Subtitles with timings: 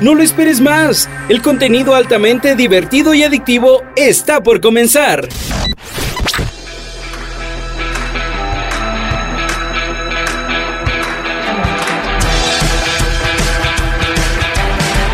[0.00, 1.08] No lo esperes más.
[1.28, 5.28] El contenido altamente divertido y adictivo está por comenzar.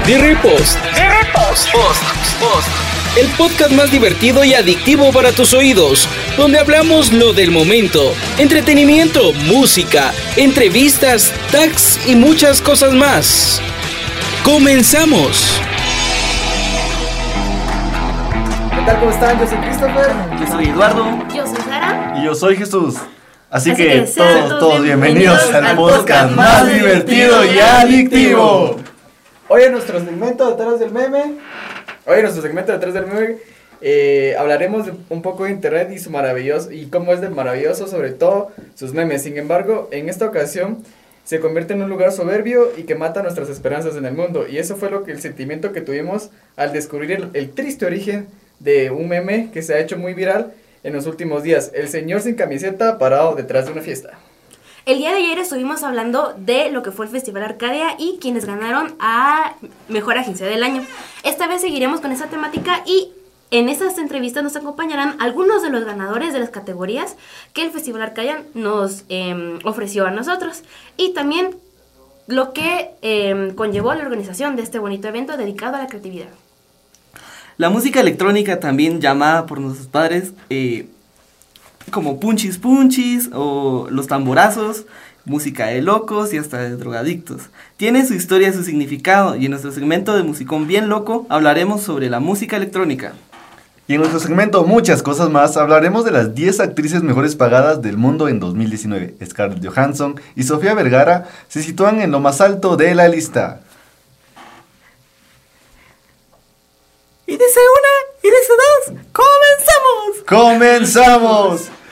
[0.07, 0.79] The Repost.
[3.17, 6.07] El podcast más divertido y adictivo para tus oídos,
[6.37, 13.62] donde hablamos lo del momento, entretenimiento, música, entrevistas, tags y muchas cosas más.
[14.45, 15.59] ¡Comenzamos!
[18.75, 18.98] ¿Qué tal?
[19.01, 19.41] ¿Cómo están?
[19.41, 20.12] Yo soy Christopher.
[20.39, 21.06] Yo soy Eduardo.
[21.34, 22.14] Yo soy Sara.
[22.19, 22.97] Y yo soy Jesús.
[23.48, 28.77] Así, Así que, todos, todos bienvenidos, bienvenidos al al podcast más divertido y adictivo.
[29.48, 31.37] Hoy en nuestro segmento detrás del meme,
[32.06, 33.37] hoy en nuestro segmento detrás del meme,
[33.83, 37.87] eh, hablaremos de un poco de internet y su maravilloso y cómo es de maravilloso,
[37.87, 39.23] sobre todo sus memes.
[39.23, 40.83] Sin embargo, en esta ocasión
[41.25, 44.47] se convierte en un lugar soberbio y que mata nuestras esperanzas en el mundo.
[44.48, 48.28] Y eso fue lo que el sentimiento que tuvimos al descubrir el triste origen
[48.61, 50.53] de un meme que se ha hecho muy viral
[50.84, 51.72] en los últimos días.
[51.75, 54.19] El señor sin camiseta parado detrás de una fiesta.
[54.87, 58.45] El día de ayer estuvimos hablando de lo que fue el Festival Arcadia y quienes
[58.45, 59.56] ganaron a
[59.89, 60.87] Mejor Agencia del Año.
[61.25, 63.09] Esta vez seguiremos con esa temática y
[63.51, 67.17] en estas entrevistas nos acompañarán algunos de los ganadores de las categorías
[67.53, 70.62] que el Festival Arcadia nos eh, ofreció a nosotros.
[70.97, 71.56] Y también
[72.28, 76.28] lo que eh, conllevó la organización de este bonito evento dedicado a la creatividad.
[77.56, 80.87] La música electrónica, también llamada por nuestros padres eh,
[81.91, 84.87] como punchis punchis o los tamborazos,
[85.25, 87.43] música de locos y hasta de drogadictos.
[87.77, 91.83] Tiene su historia y su significado y en nuestro segmento de Musicón Bien Loco hablaremos
[91.83, 93.12] sobre la música electrónica.
[93.89, 97.97] Y en nuestro segmento Muchas cosas más hablaremos de las 10 actrices mejores pagadas del
[97.97, 99.17] mundo en 2019.
[99.25, 103.61] Scarlett Johansson y Sofía Vergara se sitúan en lo más alto de la lista.
[107.28, 110.25] Y dice una, y dice dos, ¡comenzamos!
[110.28, 111.85] ¡Comenzamos!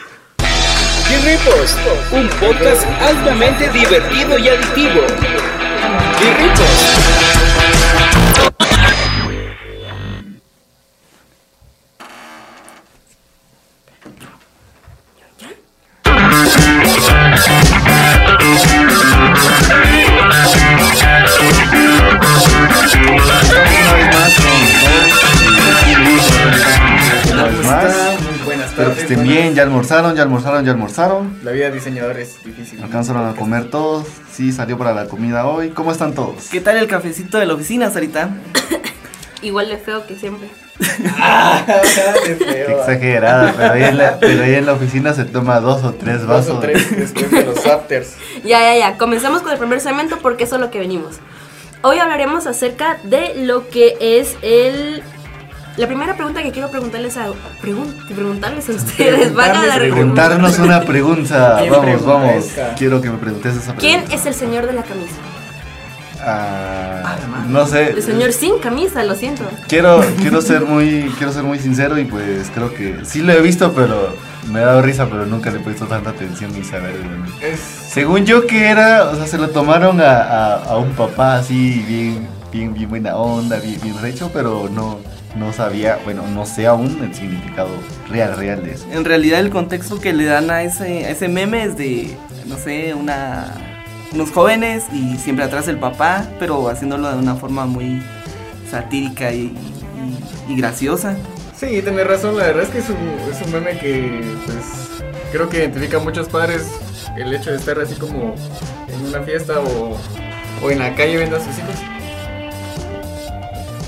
[1.11, 1.79] Repost,
[2.13, 5.03] un podcast altamente divertido y adictivo.
[27.37, 28.04] Vez más
[28.75, 31.39] Espero que estén buenas- bien, ya almorzaron, ya almorzaron, ya almorzaron.
[31.45, 32.83] La vida de diseñador es difícil.
[32.83, 34.07] Alcanzaron a comer todos.
[34.33, 35.71] Sí, salió para la comida hoy.
[35.71, 36.49] ¿Cómo están todos?
[36.51, 38.31] ¿Qué tal el cafecito de la oficina, Sarita?
[39.43, 40.49] Igual de feo que siempre.
[41.21, 41.62] Ah,
[42.27, 42.81] qué Qué feo.
[42.81, 46.21] exagerada, pero ahí, en la, pero ahí en la oficina se toma dos o tres
[46.23, 46.56] Dos vasos.
[46.56, 48.15] o tres después de los afters.
[48.45, 48.99] Ya, ya, ya.
[48.99, 51.17] Comenzamos con el primer segmento porque eso es lo que venimos.
[51.83, 55.03] Hoy hablaremos acerca de lo que es el...
[55.77, 57.27] La primera pregunta que quiero preguntarles a,
[57.61, 61.57] pregun- preguntarles a ustedes, van a dar Preguntarnos una pregunta.
[61.61, 62.45] ¿Quién Vamos, vamos.
[62.79, 64.15] Quiero que me preguntes esa ¿Quién pregunta.
[64.15, 65.15] es el señor de la camisa?
[66.27, 67.17] Ah,
[67.49, 67.91] no sé.
[67.91, 69.45] El señor sin camisa, lo siento.
[69.69, 73.41] Quiero, quiero ser muy, quiero ser muy sincero y pues creo que sí lo he
[73.43, 74.15] visto, pero
[74.53, 76.93] me ha dado risa, pero nunca le he puesto tanta atención y saber.
[76.93, 77.31] de dónde.
[77.53, 81.37] Es Según yo que era, o sea, se lo tomaron a, a- a un papá
[81.37, 85.01] así bien, bien, bien buena onda, bien, bien recho, pero no,
[85.37, 87.69] no sabía, bueno, no sé aún el significado
[88.09, 88.87] real, real de eso.
[88.93, 92.56] En realidad el contexto que le dan a ese, a ese meme es de, no
[92.56, 93.53] sé, una,
[94.12, 98.03] unos jóvenes y siempre atrás el papá, pero haciéndolo de una forma muy
[98.71, 99.55] satírica y,
[100.49, 101.17] y- y graciosa.
[101.56, 102.97] Sí, tenés razón, la verdad es que es un,
[103.33, 105.03] es un meme que pues
[105.33, 106.67] creo que identifica a muchos padres
[107.17, 108.34] el hecho de estar así como
[108.89, 109.97] en una fiesta o,
[110.65, 111.77] o en la calle viendo a sus hijos.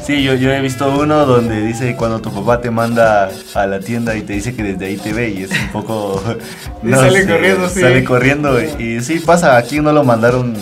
[0.06, 3.80] Sí, yo, yo he visto uno donde dice cuando tu papá te manda a la
[3.80, 6.22] tienda y te dice que desde ahí te ve y es un poco...
[6.84, 7.80] Y sale corriendo, sí.
[7.80, 10.54] Sale corriendo y, y sí pasa, aquí no lo mandaron...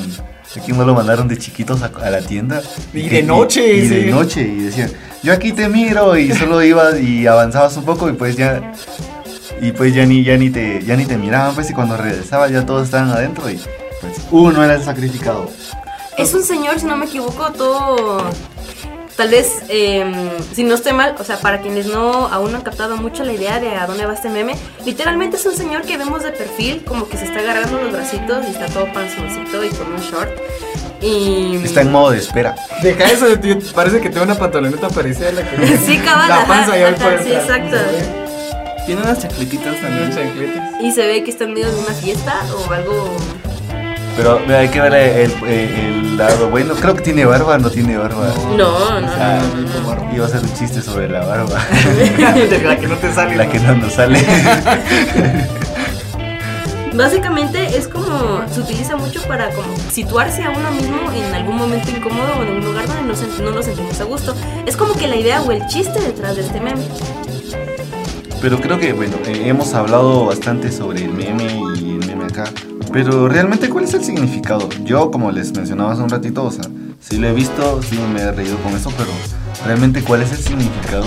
[0.57, 2.63] Aquí no lo mandaron de chiquitos a, a la tienda.
[2.95, 4.11] Y de noche, Y, de sí.
[4.11, 4.41] noche.
[4.43, 4.91] Y decían,
[5.23, 8.73] yo aquí te miro y solo ibas y avanzabas un poco y pues ya...
[9.61, 12.51] Y pues ya ni, ya ni te ya ni te miraban, pues y cuando regresabas
[12.51, 13.59] ya todos estaban adentro y
[14.01, 15.51] pues uno era el sacrificado.
[16.17, 18.31] Es un señor, si no me equivoco, todo...
[19.17, 20.05] Tal vez, eh,
[20.55, 23.33] si no estoy mal, o sea, para quienes no aún no han captado mucho la
[23.33, 26.83] idea de a dónde va este meme, literalmente es un señor que vemos de perfil,
[26.85, 30.31] como que se está agarrando los bracitos y está todo panzoncito y con un short.
[31.01, 31.61] Y...
[31.63, 32.57] Está en modo de espera.
[32.83, 36.37] Deja eso, tío, parece que tengo una pantaloneta parecida a la que Sí, cabal, La
[36.39, 37.77] ajá, panza ya ajá, sí, el- exacto.
[38.87, 40.13] Tiene unas chacletitas Unas también.
[40.15, 40.81] chancletas.
[40.83, 42.35] Y se ve que está en medio de una fiesta
[42.69, 43.17] o algo
[44.17, 46.75] Pero mira, hay que ver el, el- el lado bueno.
[46.75, 48.33] Creo que tiene barba, no tiene barba.
[48.57, 49.41] No, no, Ah,
[49.83, 50.15] no.
[50.15, 51.59] iba a hacer un chiste sobre la barba.
[52.49, 53.37] De la que no te sale.
[53.37, 54.21] la que no nos sale.
[56.95, 61.91] Básicamente es como se utiliza mucho para como situarse a uno mismo en algún momento
[61.91, 64.33] incómodo o en un lugar donde no, no nos sentimos a gusto.
[64.65, 66.83] Es como que la idea o el chiste detrás de este meme.
[68.41, 71.45] Pero creo que, bueno, eh, hemos hablado bastante sobre el meme
[71.75, 72.45] y el meme acá.
[72.95, 74.69] Pero realmente, ¿cuál es el significado?
[74.85, 76.65] Yo, como les mencionaba hace un ratito, o sea,
[77.01, 79.11] sí lo he visto, sí me he reído con eso, pero
[79.67, 81.05] realmente, ¿cuál es el significado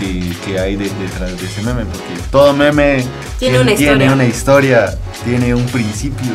[0.00, 1.84] que, que hay de- detrás de ese meme?
[1.84, 3.04] Porque todo meme
[3.38, 4.12] Tiene una tiene historia.
[4.14, 6.32] una historia, tiene un principio,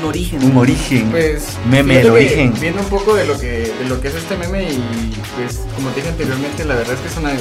[0.00, 0.42] Un origen.
[0.44, 1.10] un origen.
[1.10, 2.54] Pues Meme, el origen.
[2.58, 5.90] Viendo un poco de lo que de lo que es este meme y pues como
[5.90, 7.32] te dije anteriormente, la verdad es que es una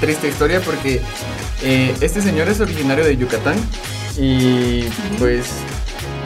[0.00, 1.02] triste historia porque
[1.62, 3.54] eh, este señor es originario de Yucatán
[4.18, 4.82] y
[5.18, 5.44] pues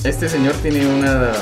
[0.04, 1.32] este señor tiene una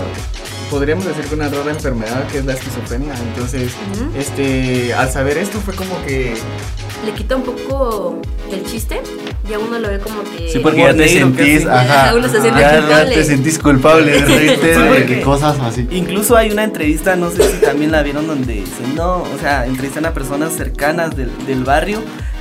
[0.71, 3.15] podríamos decir que una rara enfermedad que es la esquizofrenia.
[3.29, 4.11] Entonces, Ujú.
[4.19, 6.35] este al saber esto fue como que
[7.05, 8.21] Le quita un poco
[8.51, 9.01] el chiste
[9.49, 10.49] y a uno lo ve como que...
[10.51, 11.89] Sí, porque ya te sentís, casi.
[11.91, 15.87] ajá, se siente ya, te sentís culpable de reírte de- cosas así.
[15.91, 19.67] Incluso hay una entrevista, no sé si también la vieron, donde dicen, no, o sea,
[19.67, 22.01] entrevistan a personas cercanas del, del barrio,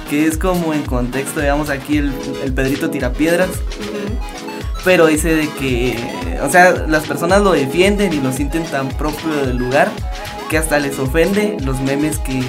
[0.10, 2.14] que es como en contexto, digamos, aquí el,
[2.44, 4.43] el Pedrito Tirapiedras, Ujú.
[4.84, 5.98] Pero dice de que,
[6.42, 9.90] o sea, las personas lo defienden y lo sienten tan propio del lugar
[10.50, 12.44] que hasta les ofende los memes que,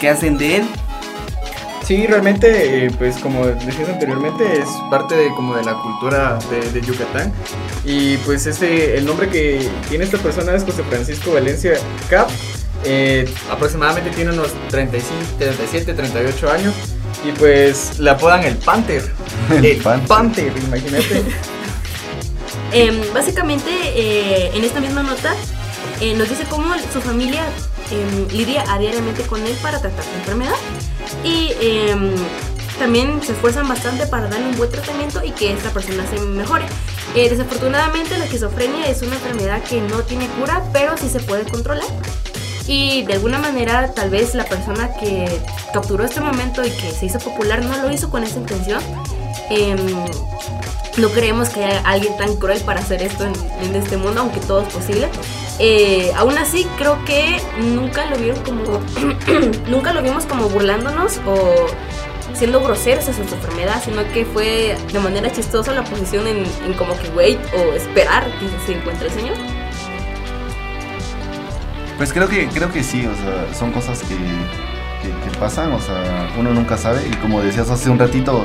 [0.00, 0.64] que hacen de él.
[1.84, 6.70] Sí, realmente, eh, pues como decías anteriormente, es parte de como de la cultura de,
[6.72, 7.30] de Yucatán.
[7.84, 11.74] Y pues este, el nombre que tiene esta persona es José Francisco Valencia
[12.08, 12.28] Cap.
[12.86, 16.74] Eh, aproximadamente tiene unos 35, 37, 38 años.
[17.22, 19.02] Y pues le apodan el Panther.
[19.50, 20.08] El El, Panther.
[20.08, 20.52] Panther.
[20.66, 21.22] imagínate.
[22.74, 25.32] Em, básicamente, eh, en esta misma nota,
[26.00, 27.44] eh, nos dice cómo su familia
[27.92, 30.56] em, lidia a diariamente con él para tratar su enfermedad.
[31.22, 32.10] Y em,
[32.80, 36.64] también se esfuerzan bastante para darle un buen tratamiento y que esta persona se mejore.
[37.14, 41.44] Eh, desafortunadamente, la esquizofrenia es una enfermedad que no tiene cura, pero sí se puede
[41.44, 41.86] controlar.
[42.66, 45.28] Y de alguna manera, tal vez la persona que
[45.72, 48.80] capturó este momento y que se hizo popular no lo hizo con esa intención.
[50.96, 54.62] No creemos que haya alguien tan cruel para hacer esto en, este mundo, aunque todo
[54.62, 55.08] es posible.
[55.58, 58.62] Eh, aún así, creo que nunca lo vieron como.
[59.68, 61.66] nunca lo vimos como burlándonos o
[62.34, 66.44] siendo groseros hacia su enfermedad, sino que fue de manera chistosa la posición en,
[66.74, 69.36] como que wait o esperar que se encuentre el señor.
[71.96, 74.16] Pues creo que, creo que sí, o sea, son cosas que,
[75.38, 77.06] pasan, o sea, uno nunca sabe.
[77.06, 78.44] Y como decías hace un ratito,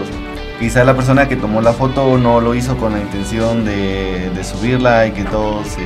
[0.59, 4.43] quizá la persona que tomó la foto no lo hizo con la intención de, de
[4.43, 5.81] subirla y que todos se,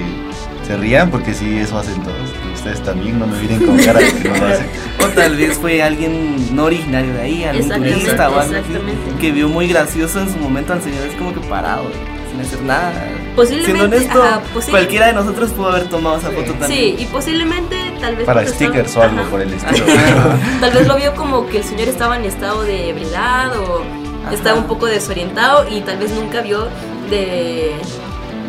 [0.67, 2.17] se rían, porque sí, eso hacen todos.
[2.55, 4.67] Ustedes también no me miren con cara de que no lo hacen.
[5.03, 9.31] O tal vez fue alguien no originario de ahí, algún turista o algo así, que
[9.33, 11.83] vio muy gracioso en su momento al señor, es como que parado,
[12.31, 12.93] sin hacer nada.
[13.35, 16.67] Posiblemente, Siendo honesto, ajá, posible- cualquiera de nosotros pudo haber tomado esa foto también.
[16.71, 18.25] Sí, y posiblemente tal vez...
[18.25, 19.29] Para porque estaba- stickers o algo ajá.
[19.29, 19.85] por el estilo.
[20.61, 23.83] Tal vez lo vio como que el señor estaba en estado de ebriedad o
[24.25, 24.33] Ajá.
[24.33, 26.67] estaba un poco desorientado y tal vez nunca vio
[27.09, 27.71] de,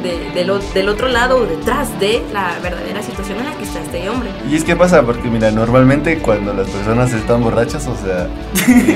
[0.03, 3.65] de- del o- del otro lado o detrás de la verdadera situación en la que
[3.65, 4.29] está este hombre.
[4.51, 8.29] Y es que pasa, porque mira, normalmente cuando las personas están borrachas, o sea,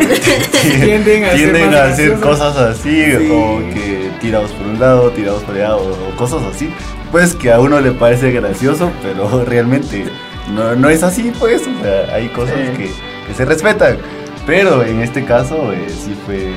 [0.81, 3.31] Tienden a tienden a hacer cosas así, Sí.
[3.31, 6.71] o que tirados por un lado, tirados por allá, o, o cosas así.
[7.11, 10.05] Pues que a uno le parece gracioso, pero realmente
[10.55, 11.63] no, no es así, pues.
[11.63, 12.77] O sea, hay cosas Sí.
[12.77, 12.91] que,
[13.27, 13.99] que se respetan.
[14.49, 16.51] Pero en este caso, eh, sí fue.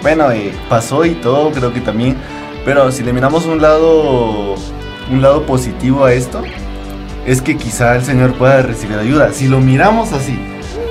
[0.00, 2.16] Bueno, eh, pasó y todo, creo que también.
[2.64, 4.54] Pero si le miramos un lado.
[5.10, 6.40] Un lado positivo a esto,
[7.26, 9.32] es que quizá el señor pueda recibir ayuda.
[9.32, 10.38] Si lo miramos así,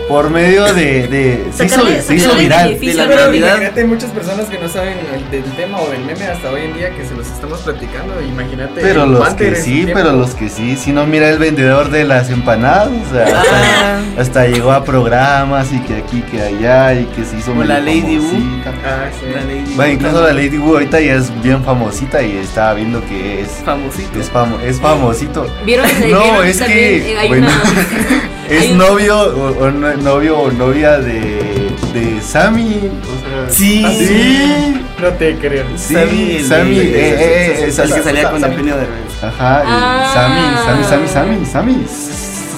[0.10, 1.08] por medio de.
[1.08, 2.78] de se hizo, Sacarle- se hizo viral.
[2.80, 3.04] De la
[3.36, 6.62] imagínate, hay muchas personas que no saben el, del tema o del meme hasta hoy
[6.64, 8.20] en día que se los estamos platicando.
[8.22, 8.82] Imagínate.
[8.82, 12.30] Pero los que sí, pero los que sí, si no mira el vendedor de las
[12.30, 14.02] empanadas, o sea, Ah.
[14.18, 17.64] hasta, hasta llegó a programas y que aquí, que allá y que se hizo Como
[17.64, 18.62] la Lady Wu.
[18.66, 19.26] Ah, sí.
[19.34, 23.02] La Lady Bueno, incluso la Lady Wu ahorita ya es bien famosita y estaba viendo
[23.08, 24.20] que es famosito.
[24.20, 25.48] es, famo- es famosito.
[25.66, 25.86] ¿Vieron?
[26.10, 30.98] No, ¿Vieron es que, hay bueno, una- Es novio o, o no- novio o novia
[31.00, 33.84] de, de Sammy, o sea, Sí.
[33.86, 35.66] ¿Ah, sí, No te creo.
[35.78, 38.44] sí, Sammy, el Sammy, de- eh, eh, Es eh, el que salía con.
[38.44, 39.24] Eugenio Derbez.
[39.24, 40.12] Ajá, Ah.
[40.14, 41.86] Sammy, Sammy, Sammy, Sammy, Sammy,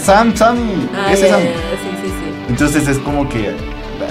[0.03, 1.43] Sam, Sammy, Ah, ese Sammy.
[1.43, 2.45] ya, ya, sí, sí, sí.
[2.49, 3.51] Entonces es como que,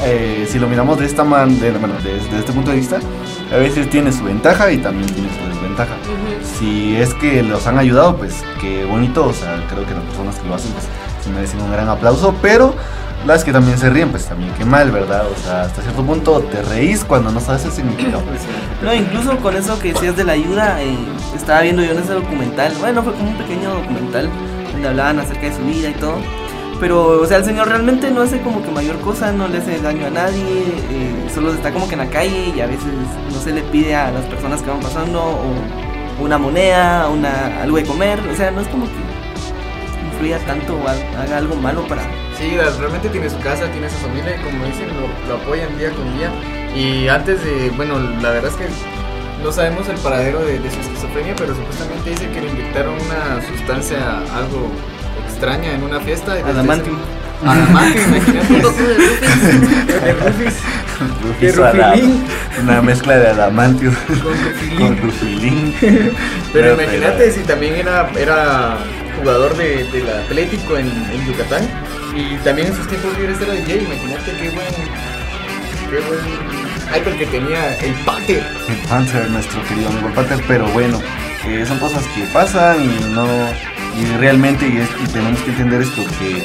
[0.04, 2.98] eh, si lo miramos de esta man, de, bueno, desde este punto de vista,
[3.52, 5.94] a veces tiene su ventaja y también tiene su desventaja.
[6.58, 10.36] Si es que los han ayudado, pues qué bonito, o sea, creo que las personas
[10.38, 10.86] que lo hacen, pues
[11.24, 12.74] se merecen un gran aplauso, pero
[13.26, 15.24] las que también se ríen, pues también qué mal, ¿verdad?
[15.26, 18.22] O sea, hasta cierto punto te reís cuando no sabes el significado.
[18.82, 20.96] No, incluso con eso que decías de la ayuda, eh,
[21.36, 24.30] estaba viendo yo en ese documental, bueno, fue como un pequeño documental
[24.72, 26.16] donde hablaban acerca de su vida y todo.
[26.80, 29.78] Pero, o sea, el señor realmente no hace como que mayor cosa, no le hace
[29.80, 30.40] daño a nadie,
[30.90, 32.86] eh, solo está como que en la calle y a veces
[33.30, 37.76] no se le pide a las personas que van pasando o una moneda, una, algo
[37.76, 39.10] de comer, o sea, no es como que
[40.10, 42.02] influya tanto o haga algo malo para...
[42.38, 44.88] Sí, realmente tiene su casa, tiene su familia y como dicen,
[45.28, 46.30] lo, apoyan día con día.
[46.74, 48.68] Y antes de, bueno, la verdad es que
[49.42, 53.46] no sabemos el paradero de, de su esquizofrenia, pero supuestamente dice que le inyectaron una
[53.46, 54.70] sustancia algo
[55.40, 56.32] extraña en una fiesta.
[56.32, 56.98] Adamantium.
[57.46, 58.60] Adamantium, imagínate.
[61.22, 62.24] Rufis Rufilín.
[62.62, 63.94] Una mezcla de adamantium
[64.76, 65.74] Con Rufilín.
[66.52, 68.76] Pero imagínate si también era, era
[69.18, 71.66] jugador de, del Atlético en, en Yucatán
[72.14, 73.84] y también en sus tiempos libres era DJ.
[73.84, 74.66] Imagínate qué buen.
[75.88, 77.00] Qué buen.
[77.00, 78.44] Hyper que tenía el Panther.
[78.68, 81.00] El Panther, nuestro querido amigo el Panther, pero bueno,
[81.46, 83.79] eh, son cosas que pasan y no.
[83.98, 86.44] Y realmente y es- y tenemos que entender esto que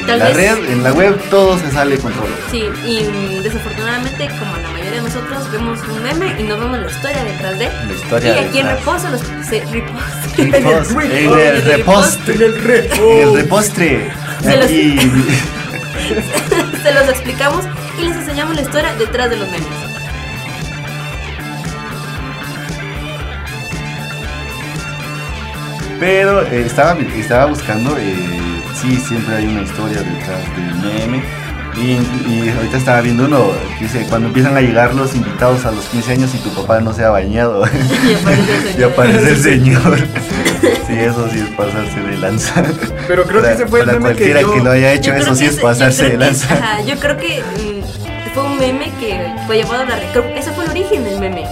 [0.00, 2.28] en la red, en la web todo se sale de control.
[2.50, 6.86] Sí, y desafortunadamente, como la mayoría de nosotros, vemos un meme y no vemos la
[6.90, 7.66] historia detrás de.
[7.66, 10.04] La Y historia aquí en reposo los se reposo.
[10.36, 12.34] Repost- en el el repostre.
[12.34, 12.90] En el re.
[12.94, 14.10] En el repostre.
[14.42, 14.70] Se los-
[16.82, 17.64] se los explicamos
[17.98, 19.66] y les enseñamos la historia detrás de los memes.
[25.98, 28.14] Pero eh, estaba, estaba buscando, eh,
[28.80, 31.22] sí, siempre hay una historia detrás del meme.
[31.76, 31.90] Y,
[32.30, 35.84] y ahorita estaba viendo uno que dice, cuando empiezan a llegar los invitados a los
[35.86, 37.64] 15 años y tu papá no se ha bañado.
[38.08, 38.92] Y aparece el y señor.
[38.92, 39.98] aparece el señor.
[40.86, 42.62] sí, eso sí es pasarse de lanza.
[43.06, 44.92] Pero creo Para- que ese fue el para meme que cualquiera yo- que lo haya
[44.94, 46.54] hecho, Yo creo eso sí que es yo pasarse de que- lanza.
[46.54, 50.52] ajá, yo creo que mm, fue un meme que fue llevado a la que ese
[50.52, 51.44] fue el origen del meme.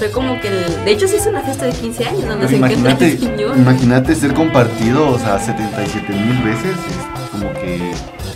[0.00, 0.82] Fue como que el.
[0.86, 3.18] De hecho, se hizo una fiesta de 15 años donde Pero se encuentra imagínate, el
[3.20, 3.56] señor.
[3.58, 7.92] imagínate ser compartido, o sea, 77 mil veces, es como que,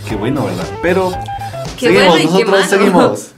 [0.07, 0.67] qué bueno, ¿verdad?
[0.83, 1.11] Pero
[1.75, 3.27] Qué seguimos, bueno nosotros seguimos.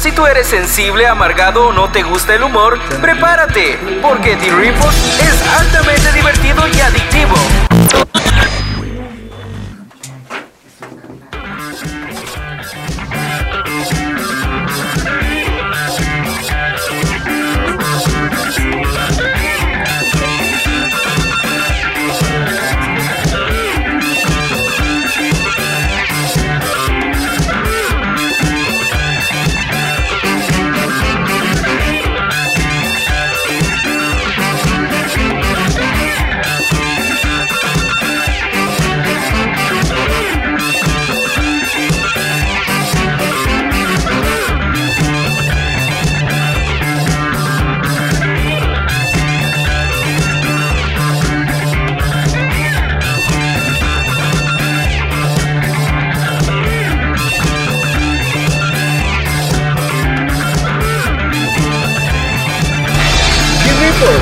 [0.00, 5.20] Si tú eres sensible, amargado o no te gusta el humor, prepárate, porque The Ripost
[5.20, 8.21] es altamente divertido y adictivo.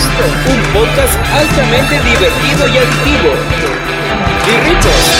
[0.00, 3.34] Un podcast altamente divertido y adictivo.
[4.64, 5.10] Ripost.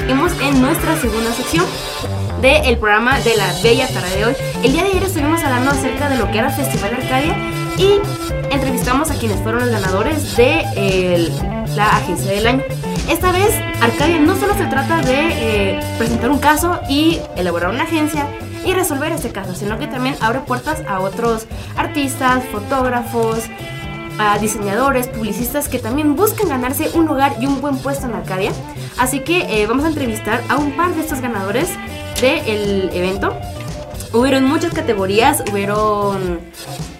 [0.00, 1.66] Seguimos en nuestra segunda sección
[2.40, 4.34] del programa de la Bella Tarde de hoy.
[4.64, 7.36] El día de ayer estuvimos hablando acerca de lo que era Festival Arcadia
[7.78, 8.00] y
[8.50, 11.30] entrevistamos a quienes fueron los ganadores de
[11.76, 12.62] la agencia del año.
[13.08, 17.82] Esta vez, Arcadia no solo se trata de eh, presentar un caso y elaborar una
[17.82, 18.26] agencia
[18.64, 23.44] y resolver este caso, sino que también abre puertas a otros artistas, fotógrafos,
[24.18, 28.52] a diseñadores, publicistas que también buscan ganarse un lugar y un buen puesto en Arcadia.
[28.98, 31.70] Así que eh, vamos a entrevistar a un par de estos ganadores
[32.20, 33.36] del evento.
[34.12, 36.40] Hubieron muchas categorías, hubieron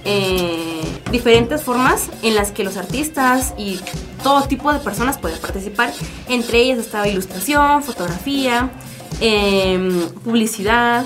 [0.05, 0.72] eh,
[1.11, 3.81] diferentes formas en las que los artistas y
[4.23, 5.93] todo tipo de personas pueden participar.
[6.29, 8.71] Entre ellas estaba ilustración, fotografía,
[9.21, 11.05] em, publicidad,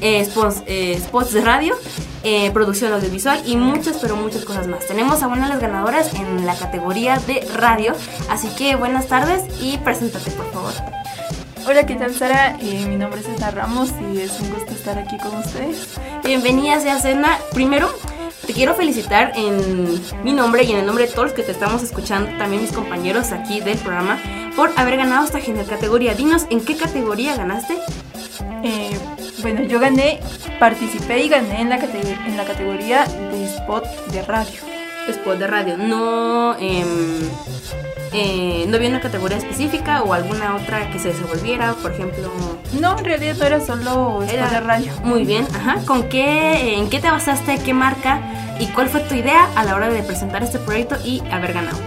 [0.00, 1.74] eh, spots, eh, spots de radio,
[2.22, 4.86] eh, producción audiovisual y muchas, pero muchas cosas más.
[4.86, 7.94] Tenemos a una de las ganadoras en la categoría de radio,
[8.28, 10.72] así que buenas tardes y preséntate por favor.
[11.66, 12.56] Hola, ¿qué tal Sara?
[12.60, 15.88] Eh, mi nombre es Edna Ramos y es un gusto estar aquí con ustedes.
[16.24, 17.38] Bienvenida sea Sedna.
[17.52, 17.88] Primero,
[18.46, 21.52] te quiero felicitar en mi nombre y en el nombre de todos los que te
[21.52, 24.18] estamos escuchando, también mis compañeros aquí del programa,
[24.56, 26.14] por haber ganado esta genial categoría.
[26.14, 27.76] Dinos, ¿en qué categoría ganaste?
[28.62, 28.98] Eh,
[29.42, 30.20] bueno, yo gané,
[30.58, 34.69] participé y gané en la, en la categoría de spot de radio.
[35.10, 35.76] Spot de radio.
[35.76, 37.28] No, em,
[38.12, 42.30] eh, no había una categoría específica o alguna otra que se desenvolviera, por ejemplo.
[42.80, 44.92] No, en realidad no era solo spot Era- de radio.
[45.04, 45.76] Muy bien, ajá.
[45.86, 48.20] ¿Con qué, en qué te basaste, qué marca
[48.58, 51.78] y cuál fue tu idea a la hora de presentar este proyecto y haber ganado?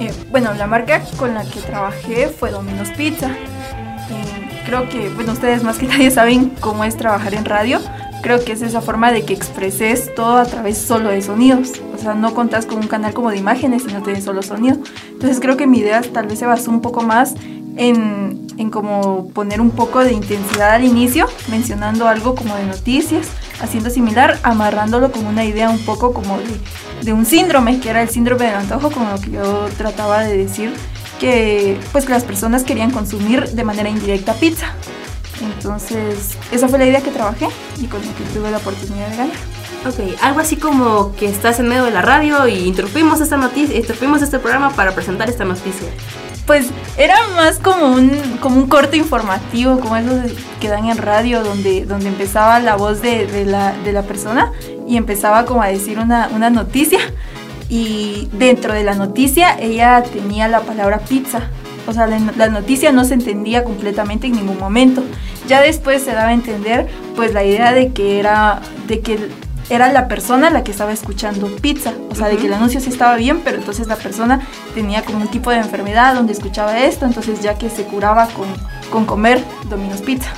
[0.00, 3.28] Eh, bueno, la marca con la que trabajé fue Domino's Pizza.
[3.28, 7.80] Eh, creo que, bueno, ustedes más que nadie saben cómo es trabajar en radio.
[8.24, 11.72] Creo que es esa forma de que expreses todo a través solo de sonidos.
[11.94, 14.78] O sea, no contás con un canal como de imágenes, sino tienes solo sonido.
[15.10, 17.34] Entonces creo que mi idea tal vez se basó un poco más
[17.76, 23.28] en, en como poner un poco de intensidad al inicio, mencionando algo como de noticias,
[23.60, 26.44] haciendo similar, amarrándolo con una idea un poco como de,
[27.02, 30.34] de un síndrome, que era el síndrome del antojo, como lo que yo trataba de
[30.34, 30.72] decir,
[31.20, 34.74] que pues que las personas querían consumir de manera indirecta pizza.
[35.42, 37.48] Entonces, esa fue la idea que trabajé
[37.80, 39.36] y con la que tuve la oportunidad de ganar.
[39.86, 43.76] Ok, algo así como que estás en medio de la radio y interrumpimos esta noticia,
[43.76, 45.88] interrumpimos este programa para presentar esta noticia.
[46.46, 48.10] Pues era más como un,
[48.40, 53.02] como un corte informativo, como esos que dan en radio, donde, donde empezaba la voz
[53.02, 54.52] de, de la, de la persona
[54.86, 57.00] y empezaba como a decir una, una noticia.
[57.68, 61.48] Y dentro de la noticia ella tenía la palabra pizza.
[61.86, 65.02] O sea, la, la noticia no se entendía completamente en ningún momento.
[65.48, 69.30] Ya después se daba a entender pues la idea de que era, de que
[69.70, 71.92] era la persona la que estaba escuchando pizza.
[72.10, 74.40] O sea, de que el anuncio sí estaba bien, pero entonces la persona
[74.74, 78.46] tenía como un tipo de enfermedad donde escuchaba esto, entonces ya que se curaba con,
[78.90, 80.30] con comer Domino's Pizza.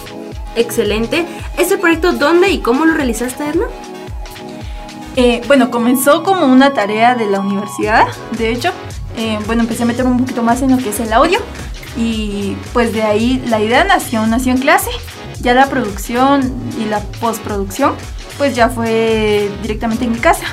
[0.54, 1.26] Excelente.
[1.58, 3.66] ¿Este proyecto dónde y cómo lo realizaste, Edna?
[5.16, 8.06] Eh, bueno, comenzó como una tarea de la universidad,
[8.38, 8.72] de hecho.
[9.16, 11.38] Eh, bueno, empecé a meter un poquito más en lo que es el audio
[11.96, 14.90] y pues de ahí la idea nació, nació en clase.
[15.40, 17.94] Ya la producción y la postproducción
[18.38, 20.44] pues ya fue directamente en mi casa,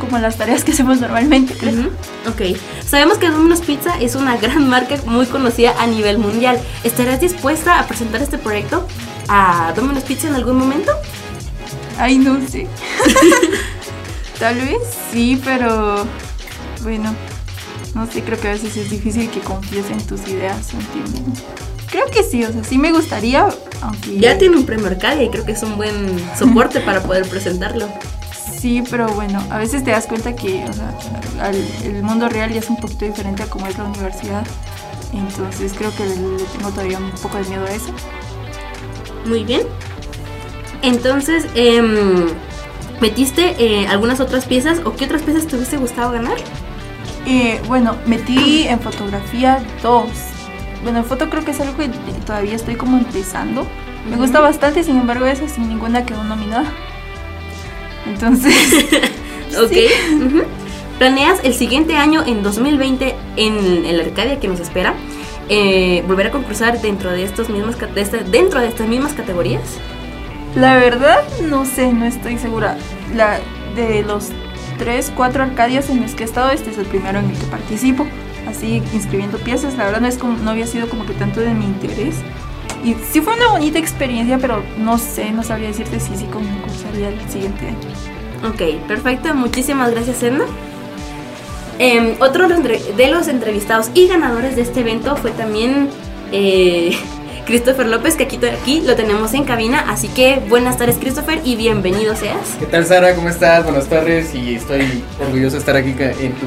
[0.00, 1.90] como las tareas que hacemos normalmente, creo.
[2.28, 6.60] Ok, sabemos que Domino's Pizza es una gran marca muy conocida a nivel mundial.
[6.82, 8.86] ¿Estarás dispuesta a presentar este proyecto
[9.28, 10.92] a Domino's Pizza en algún momento?
[11.98, 12.66] Ay, no sé.
[14.38, 14.78] Tal vez
[15.12, 16.04] sí, pero
[16.82, 17.14] bueno,
[17.94, 21.42] no sé, creo que a veces es difícil que confíes en tus ideas, ¿entiendes?
[21.90, 23.46] Creo que sí, o sea, sí me gustaría,
[23.80, 24.18] aunque...
[24.18, 27.86] Ya tiene un premio Arcadia y creo que es un buen soporte para poder presentarlo.
[28.58, 30.92] Sí, pero bueno, a veces te das cuenta que o sea,
[31.40, 34.44] al- el mundo real ya es un poquito diferente a como es la universidad.
[35.12, 37.90] Entonces creo que le, le tengo todavía un poco de miedo a eso.
[39.26, 39.62] Muy bien.
[40.82, 42.26] Entonces, em,
[43.00, 46.36] ¿metiste eh, algunas otras piezas o qué otras piezas te hubiese gustado ganar?
[47.26, 50.08] Eh, bueno, metí en fotografía dos.
[50.82, 51.88] Bueno, en foto creo que es algo que
[52.26, 53.66] todavía estoy como empezando.
[54.10, 56.70] Me gusta bastante, sin embargo, esa sin ninguna quedó nominada.
[58.06, 58.54] Entonces,
[59.58, 59.70] Ok.
[59.72, 59.86] sí.
[60.98, 64.94] ¿Planeas el siguiente año, en 2020, en, la Arcadia que nos espera,
[65.48, 69.62] eh, volver a concursar dentro de, estos mismos, de esta- dentro de estas mismas categorías?
[70.54, 72.76] La verdad, no sé, no estoy segura.
[73.14, 73.40] La,
[73.74, 74.28] de los
[74.78, 77.46] tres, cuatro arcadias en los que he estado, este es el primero en el que
[77.46, 78.06] participo.
[78.48, 81.54] Así, inscribiendo piezas, la verdad no, es como, no había sido como que tanto de
[81.54, 82.16] mi interés.
[82.84, 87.08] Y sí fue una bonita experiencia, pero no sé, no sabría decirte si sí concursaría
[87.08, 88.48] el siguiente año.
[88.50, 89.34] Ok, perfecto.
[89.34, 90.44] Muchísimas gracias, Edna.
[91.78, 95.88] Em, otro de los entre- de los entrevistados y ganadores de este evento fue también
[96.32, 96.96] eh,
[97.46, 99.84] Christopher López, que aquí, aquí lo tenemos en cabina.
[99.88, 102.56] Así que buenas tardes, Christopher, y bienvenido seas.
[102.58, 103.14] ¿Qué tal, Sara?
[103.14, 103.64] ¿Cómo estás?
[103.64, 106.46] Buenas tardes y estoy orgulloso de estar aquí en tu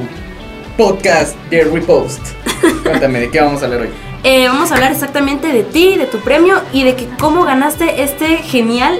[0.75, 2.21] podcast de Repost.
[2.83, 3.89] Cuéntame, ¿de qué vamos a hablar hoy?
[4.23, 8.03] Eh, vamos a hablar exactamente de ti, de tu premio y de que cómo ganaste
[8.03, 8.99] este genial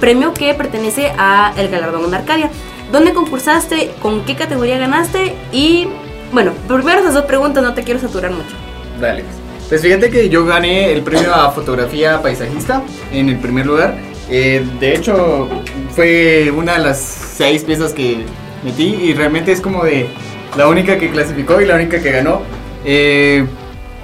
[0.00, 2.50] premio que pertenece a el galardón de Arcadia.
[2.90, 3.92] ¿Dónde concursaste?
[4.02, 5.34] ¿Con qué categoría ganaste?
[5.52, 5.88] Y
[6.32, 8.54] bueno, primero esas dos preguntas, no te quiero saturar mucho.
[9.00, 9.24] Dale.
[9.72, 9.82] Pues.
[9.82, 13.96] Fíjate que yo gané el premio a fotografía paisajista en el primer lugar.
[14.28, 15.48] Eh, de hecho,
[15.94, 18.24] fue una de las seis piezas que
[18.62, 20.08] metí y realmente es como de
[20.56, 22.42] la única que clasificó y la única que ganó.
[22.84, 23.46] Eh,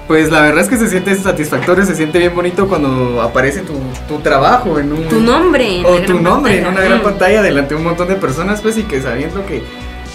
[0.07, 3.73] pues la verdad es que se siente satisfactorio, se siente bien bonito cuando aparece tu,
[4.07, 5.07] tu trabajo en un...
[5.07, 5.83] Tu nombre.
[5.85, 8.83] o tu nombre en una gran pantalla delante de un montón de personas, pues y
[8.83, 9.61] que sabiendo que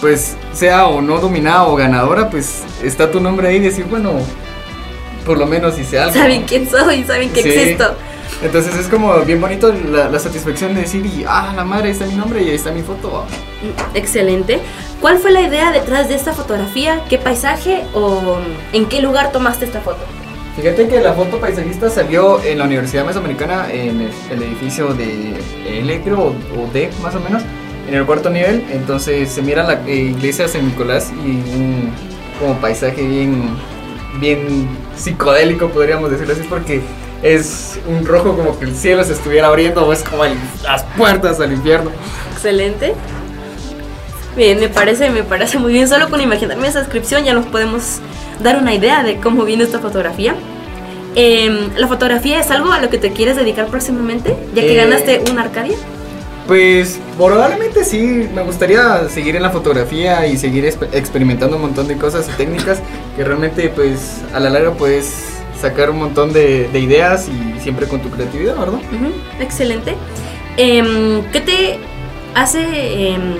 [0.00, 4.14] pues sea o no dominada o ganadora, pues está tu nombre ahí y decir, bueno,
[5.24, 6.14] por lo menos hice algo.
[6.14, 7.48] Saben quién soy, saben que Sí.
[7.50, 7.94] existo.
[8.42, 11.92] Entonces es como bien bonito la, la satisfacción de decir, y, ah, la madre, ahí
[11.92, 13.24] está mi nombre y ahí está mi foto.
[13.62, 14.58] Mm, Excelente.
[15.00, 17.00] ¿Cuál fue la idea detrás de esta fotografía?
[17.08, 18.36] ¿Qué paisaje o
[18.72, 19.98] en qué lugar tomaste esta foto?
[20.56, 25.34] Fíjate que la foto paisajista salió en la Universidad Mesoamericana, en el, el edificio de
[25.66, 27.42] L, creo, o, o D, más o menos,
[27.88, 28.64] en el cuarto nivel.
[28.72, 31.90] Entonces se mira la eh, iglesia de San Nicolás y un
[32.38, 33.48] como paisaje bien,
[34.20, 36.80] bien psicodélico, podríamos decirlo así, porque
[37.22, 40.82] es un rojo como que el cielo se estuviera abriendo, o es como el- las
[40.96, 41.90] puertas al infierno.
[42.32, 42.94] Excelente.
[44.36, 45.88] Bien, me parece, me parece muy bien.
[45.88, 47.98] Solo con imaginarme esa descripción ya nos podemos
[48.42, 50.34] dar una idea de cómo viene esta fotografía.
[51.14, 54.36] Em, ¿La fotografía es algo a lo que te quieres dedicar próximamente?
[54.54, 55.76] Ya que Eh, ganaste una Arcadia.
[56.46, 61.88] Pues probablemente sí, me gustaría seguir en la fotografía y seguir exp- experimentando un montón
[61.88, 62.80] de cosas y técnicas
[63.16, 65.14] que realmente pues a la larga puedes
[65.58, 68.78] sacar un montón de, de ideas y siempre con tu creatividad, ¿verdad?
[69.40, 69.94] Excelente.
[70.58, 71.78] Em, ¿Qué te
[72.34, 72.60] hace,
[73.14, 73.36] em,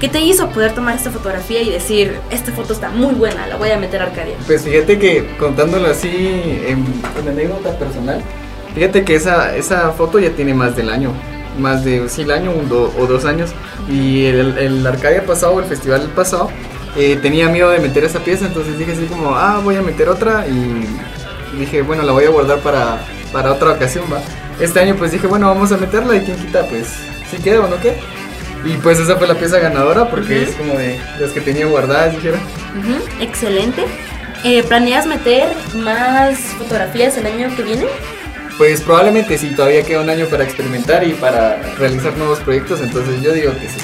[0.00, 3.54] qué te hizo poder tomar esta fotografía y decir, esta foto está muy buena, la
[3.56, 4.34] voy a meter a Arcadia?
[4.44, 6.08] Pues fíjate que contándolo así
[6.66, 6.84] en,
[7.20, 8.20] en anécdota personal,
[8.74, 11.12] fíjate que esa, esa foto ya tiene más del año,
[11.58, 13.50] más de sí, el año un do- o dos años.
[13.88, 16.50] Y el, el Arcadia pasado, el festival pasado,
[16.96, 20.08] eh, tenía miedo de meter esa pieza, entonces dije así como, ah, voy a meter
[20.08, 20.86] otra y
[21.58, 23.00] dije, bueno, la voy a guardar para,
[23.32, 24.20] para otra ocasión, va.
[24.60, 26.88] Este año pues dije, bueno, vamos a meterla y quién quita, pues,
[27.30, 27.96] si queda o no qué.
[28.64, 32.12] Y pues esa fue la pieza ganadora porque es como de las que tenía guardadas,
[32.16, 32.38] dijera.
[32.76, 33.84] Ujú, Excelente.
[34.44, 37.86] Eh, ¿Planeas meter más fotografías el año que viene?
[38.58, 43.22] Pues probablemente sí, todavía queda un año para experimentar y para realizar nuevos proyectos, entonces
[43.22, 43.78] yo digo que sí.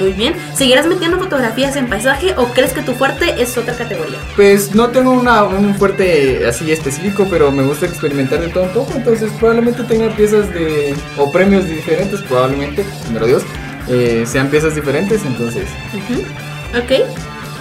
[0.00, 0.34] Muy bien.
[0.54, 4.18] ¿Seguirás metiendo fotografías en paisaje o crees que tu fuerte es otra categoría?
[4.36, 8.70] Pues no tengo una, un fuerte así específico, pero me gusta experimentar de todo un
[8.70, 13.42] poco, entonces probablemente tenga piezas de, o premios diferentes, probablemente, primero Dios,
[13.88, 15.64] eh, sean piezas diferentes, entonces...
[15.94, 16.22] Ujú,
[16.78, 17.06] Ok.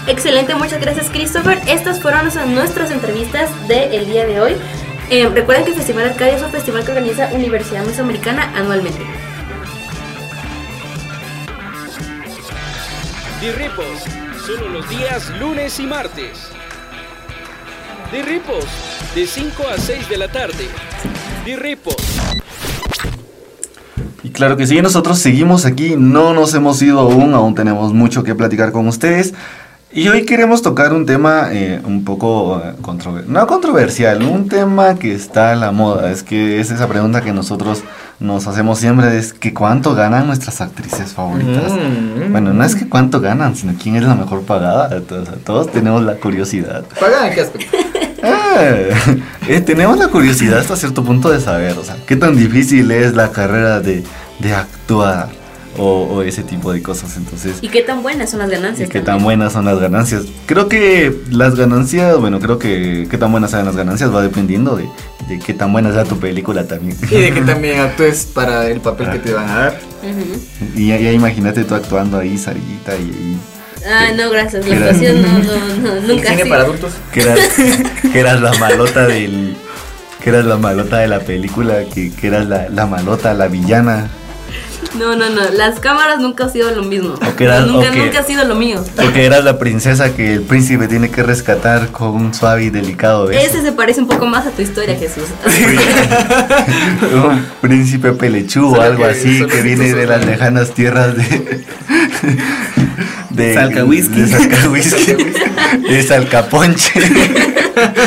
[0.07, 1.59] Excelente, muchas gracias Christopher.
[1.67, 4.55] Estas fueron nuestras- entrevistas del día de hoy.
[5.09, 8.99] Eh, recuerden que el Festival Arcadia es un festival que organiza Universidad Mesoamericana anualmente.
[13.39, 13.85] Dirripos,
[14.45, 16.49] solo los días lunes y martes.
[18.11, 18.65] Dirripos,
[19.15, 20.67] de 5 a 6 de la tarde.
[21.45, 21.95] Dirripos.
[24.23, 28.23] Y claro que sí, nosotros seguimos aquí, no nos hemos ido aún, aún tenemos mucho
[28.23, 29.33] que platicar con ustedes.
[29.91, 34.95] Y hoy queremos tocar un tema eh, un poco eh, controversial, no controversial, un tema
[34.95, 36.11] que está a la moda.
[36.11, 37.83] Es que es esa pregunta que nosotros
[38.19, 41.71] nos hacemos siempre, es que cuánto ganan nuestras actrices favoritas.
[41.71, 42.31] Mm.
[42.33, 44.99] Bueno, no es que cuánto ganan, sino quién es la mejor pagada.
[45.01, 46.83] Todos, todos tenemos la curiosidad.
[46.99, 47.77] ¿Pagan en qué aspecto?
[49.47, 53.13] Eh, tenemos la curiosidad hasta cierto punto de saber, o sea, qué tan difícil es
[53.13, 54.03] la carrera de,
[54.39, 55.29] de actuar
[55.77, 57.17] o, o ese tipo de cosas.
[57.17, 58.89] Entonces, ¿Y qué tan buenas son las y ganancias?
[58.89, 60.23] qué tan buenas son las ganancias.
[60.45, 64.75] Creo que las ganancias, bueno, creo que qué tan buenas sean las ganancias va dependiendo
[64.75, 64.87] de,
[65.27, 66.97] de qué tan buena sea tu película también.
[67.09, 69.79] Y de que también actúes para el papel que te van a dar.
[70.75, 73.37] Y ya, ya imagínate tú actuando ahí, Sarita, y, y
[73.89, 74.67] Ah, no, gracias.
[74.67, 76.91] La actuación no, no, no, nunca Cine para adultos.
[77.13, 77.39] que eras,
[78.11, 79.55] que eras la malota del...
[80.21, 84.09] Que eras la malota de la película, que, que eras la, la malota, la villana.
[84.97, 85.41] No, no, no.
[85.53, 87.13] Las cámaras nunca ha sido lo mismo.
[87.15, 88.83] O que era- nunca, o que- nunca ha sido lo mío.
[88.95, 93.27] Porque eras la princesa que el príncipe tiene que rescatar con un suave y delicado
[93.27, 93.45] beso.
[93.45, 95.23] Ese se parece un poco más a tu historia, Jesús.
[97.13, 101.63] un príncipe pelechú o algo que- así que viene de las lejanas tierras de
[103.29, 104.21] de Salcahuisqui.
[104.21, 105.13] de Salcahuisqui,
[105.89, 106.91] de Salcaponche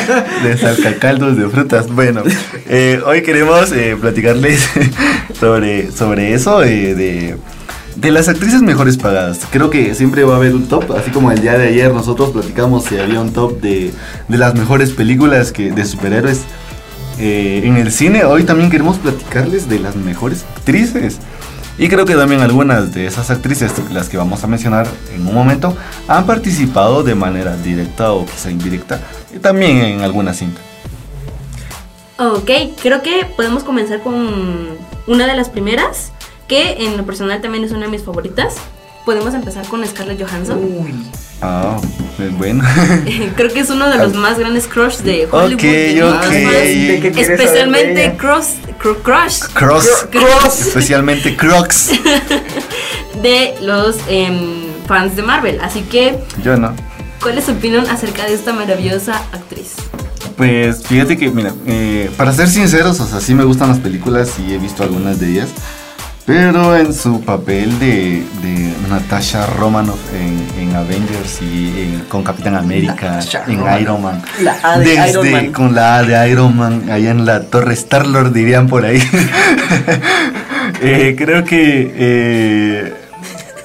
[0.43, 2.23] de Salcacaldos de frutas bueno
[2.67, 4.67] eh, hoy queremos eh, platicarles
[5.39, 7.37] sobre sobre eso eh, de
[7.95, 11.29] de las actrices mejores pagadas, creo que siempre va a haber un top, así como
[11.29, 13.91] el día de ayer nosotros platicamos si había un top de,
[14.29, 16.43] de las mejores películas que, de superhéroes
[17.19, 18.23] en el cine.
[18.23, 21.19] Hoy también queremos platicarles de las mejores actrices.
[21.77, 25.33] Y creo que también algunas de esas actrices, las que vamos a mencionar en un
[25.33, 25.75] momento,
[26.07, 28.99] han participado de manera directa o quizá indirecta,
[29.41, 30.61] también en alguna cinta.
[32.17, 32.49] ok,
[32.81, 36.11] creo que podemos comenzar con una de las primeras,
[36.47, 38.55] que en lo personal también es una de mis favoritas.
[39.05, 40.59] Podemos empezar con Scarlett Johansson.
[40.63, 40.93] Uy.
[41.41, 41.75] Ah,
[42.17, 42.63] pues bueno.
[43.35, 45.53] Creo que es uno de los más grandes crush de Hollywood.
[45.55, 46.13] Ok, de ok.
[46.15, 46.53] muchos ¿De fans.
[46.53, 48.47] qué quieres saber de Especialmente cross,
[48.79, 49.87] cru- crush Cross.
[50.11, 50.59] Cross.
[50.67, 51.91] Especialmente Crocs.
[53.23, 55.59] de los em, fans de Marvel.
[55.61, 56.73] Así que, Yo no.
[57.21, 59.73] ¿cuál es su opinión acerca de esta maravillosa actriz?
[60.37, 64.33] Pues fíjate que, mira, eh, para ser sinceros, o sea, sí me gustan las películas
[64.39, 65.49] y he visto algunas de ellas.
[66.25, 72.55] Pero en su papel de, de Natasha Romanoff en, en Avengers y en- con Capitán
[72.55, 73.81] América, Natasha en Romanoff.
[73.81, 74.21] Iron Man.
[74.43, 75.51] La A de Desde- Iron Man.
[75.51, 79.01] Con la A de Iron Man, allá en la Torre Star-Lord dirían por ahí.
[80.83, 82.93] Eh, creo que eh,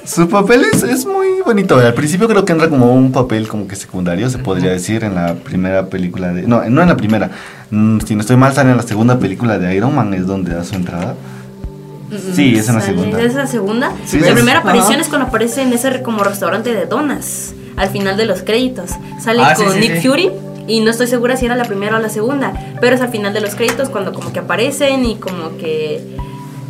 [0.05, 1.79] su papel es, es muy bonito.
[1.79, 5.15] Al principio creo que entra como un papel como que secundario, se podría decir, en
[5.15, 6.43] la primera película de...
[6.43, 7.31] No, no en la primera.
[7.71, 10.53] Mm, Si no estoy mal, sale en la segunda película de Iron Man, es donde
[10.55, 11.15] da su entrada.
[12.35, 13.21] Sí, es en la segunda.
[13.23, 13.93] ¿Es la segunda?
[14.05, 15.03] Sí, la es- primera aparición Ajá.
[15.03, 18.91] es cuando aparece en ese como restaurante de donas, al final de los créditos.
[19.23, 20.03] Sale Ah, con sí, Nick.
[20.03, 20.31] Fury
[20.67, 23.33] y no estoy segura si era la primera o la segunda, pero es al final
[23.33, 26.17] de los créditos cuando como que aparecen y como que...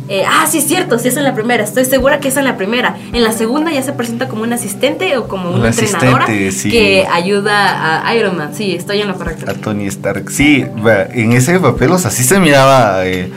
[0.09, 2.45] eh, ah, sí, es cierto, sí es en la primera, estoy segura que es en
[2.45, 2.95] la primera.
[3.11, 6.51] En la segunda ya se presenta como un asistente o como Un una entrenadora asistente,
[6.51, 6.69] sí.
[6.71, 8.51] que ayuda a Iron Man.
[8.53, 9.49] Sí, estoy en lo correcto.
[9.49, 10.29] A Tony Stark.
[10.29, 10.63] Sí,
[11.13, 13.05] en ese papel, o sea, sí se miraba.
[13.05, 13.29] eh,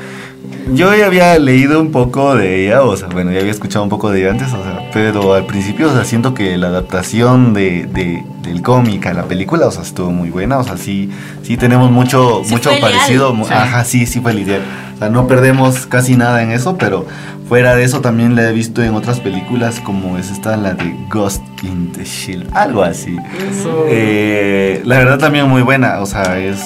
[0.74, 3.88] yo ya había leído un poco de ella, o sea, bueno, ya había escuchado un
[3.90, 7.52] poco de ella antes, o sea, pero al principio, o sea, siento que la adaptación
[7.54, 11.10] de, de- del cómic a la película, o sea, estuvo muy buena, o sea, sí,
[11.42, 13.52] sí tenemos mucho, Sí mucho parecido, Sí.
[13.52, 14.60] ajá, sí, sí fue lidiar.
[14.94, 17.06] O sea, no perdemos casi nada en eso, pero
[17.48, 20.94] fuera de eso también la he visto en otras películas, como es esta, la de
[21.10, 23.16] Ghost in the Shield, algo así.
[23.50, 26.58] Eso- Eh, la verdad también muy buena, o sea, es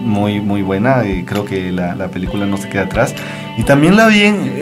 [0.00, 3.14] muy muy buena y creo que la, la película no se queda atrás.
[3.56, 4.60] Y también la vi en,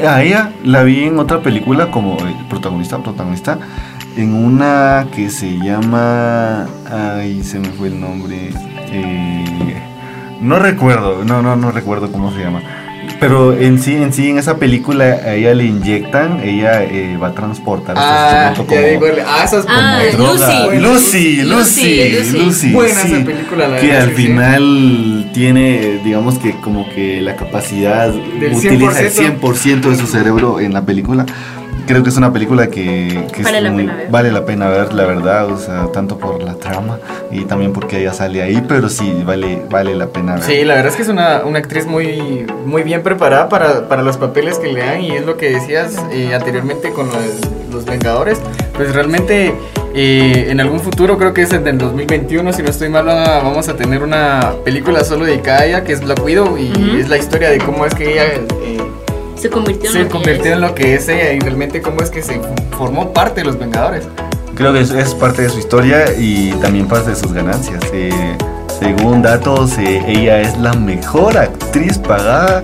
[0.65, 2.17] la vi en otra película como
[2.49, 3.59] protagonista, protagonista,
[4.17, 8.51] en una que se llama, ay, se me fue el nombre,
[8.91, 9.83] eh,
[10.41, 12.61] no recuerdo, no, no, no recuerdo cómo se llama.
[13.21, 17.29] Pero en sí, en sí, en esa película a ella le inyectan, ella eh, va
[17.29, 20.67] a transportar Ah, este ya digo, ah, esas Ah, como droga.
[20.77, 20.79] Lucy.
[20.79, 23.13] Lucy, Lucy, Lucy, Lucy, Buena sí.
[23.15, 24.23] esa película, la Que al sí, sí.
[24.23, 29.41] final tiene, digamos que como que la capacidad, Del utiliza el 100%.
[29.41, 31.27] 100% de su cerebro en la película.
[31.89, 34.11] Creo que es una película que, que es Vale la muy- pena ver.
[34.11, 36.99] vale la pena ver, la verdad, o sea, tanto por la trama
[37.31, 40.43] y también porque ella sale ahí, pero sí, vale, vale la pena ver.
[40.45, 44.03] Sí, la verdad es que es una, una actriz muy, muy bien preparada para, para
[44.03, 47.17] los papeles que le dan y es lo que decías eh, anteriormente con los,
[47.73, 48.39] los Vengadores.
[48.77, 49.55] Pues realmente
[49.95, 53.67] eh, en algún futuro, creo que es en el 2021, si no estoy mal, vamos
[53.71, 56.99] a tener una película solo dedicada a ella que es Black Widow y Ujú.
[56.99, 58.79] es la historia de cómo es que ella eh,
[59.39, 60.53] Se convirtió en se lo que convirtió es.
[60.53, 62.41] en lo que es ella y realmente cómo es que se
[62.77, 64.05] formó parte de los Vengadores.
[64.55, 67.81] Creo que es, es parte de su historia y también parte de sus ganancias.
[67.93, 68.11] Eh,
[68.81, 72.63] según datos, eh, ella es la mejor actriz pagada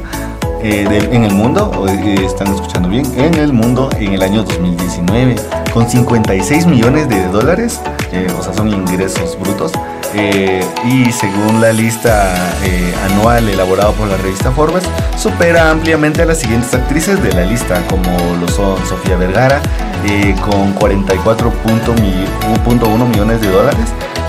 [0.63, 4.43] eh, del- en el mundo, eh, están escuchando bien, en el mundo en el año
[4.45, 5.37] 2019,
[5.75, 7.81] con 56 millones de dólares,
[8.13, 9.73] eh, o sea, son ingresos brutos.
[10.16, 14.85] Eh, y según la lista eh, anual elaborada por la revista Forbes,
[15.18, 19.61] supera ampliamente a las siguientes actrices de la lista, como lo son Sofía Vergara,
[20.09, 23.87] eh, con 44.1 millones de dólares,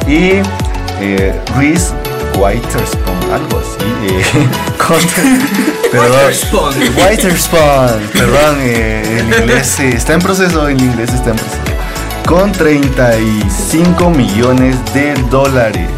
[0.07, 0.41] y
[1.01, 1.93] eh, Reese
[2.37, 3.85] Witherspoon, algo así,
[4.87, 4.97] con,
[5.91, 6.33] perdón,
[6.97, 11.74] Witherspoon, perdón, el inglés está en proceso, el inglés está en proceso,
[12.27, 15.89] con 35 millones de dólares.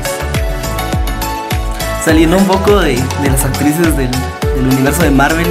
[2.04, 5.48] Saliendo un poco de, de las actrices del, del universo de Marvel,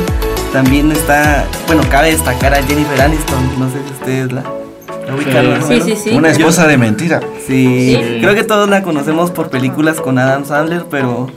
[0.53, 5.69] también está, bueno, cabe destacar a Jennifer Aniston, no sé si ustedes la, la o
[5.69, 6.11] Sí, sí, sí.
[6.17, 7.21] Una esposa de mentira.
[7.47, 8.19] Sí, Sí.
[8.21, 11.29] creo que todos la conocemos por películas con Adam Sandler, pero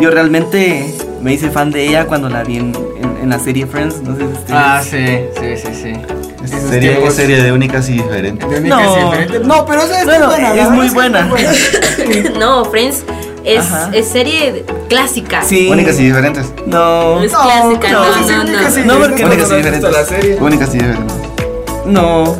[0.00, 3.66] yo realmente me hice fan de ella cuando la vi en, en- en la serie
[3.66, 4.50] Friends, no sé si ustedes...
[4.52, 5.06] Ah, sí,
[5.40, 5.92] sí, sí, sí.
[6.46, 8.48] Esta Esos serie tiempos- es serie de únicas y diferentes.
[8.48, 8.96] de únicas No.
[8.96, 9.40] y diferentes.
[9.46, 11.30] No, pero esa es Bueno, buena, es muy buena.
[11.96, 13.02] que no, Friends
[13.44, 15.42] es, es serie clásica.
[15.42, 15.68] Sí.
[15.70, 16.46] Únicas y diferentes.
[16.66, 18.98] No, Es clásica, no, no, no, y no.
[18.98, 19.92] Porque- Únicas y no visto diferentes.
[19.92, 20.36] la serie.
[20.40, 21.16] Únicas y diferentes.
[21.86, 22.36] no.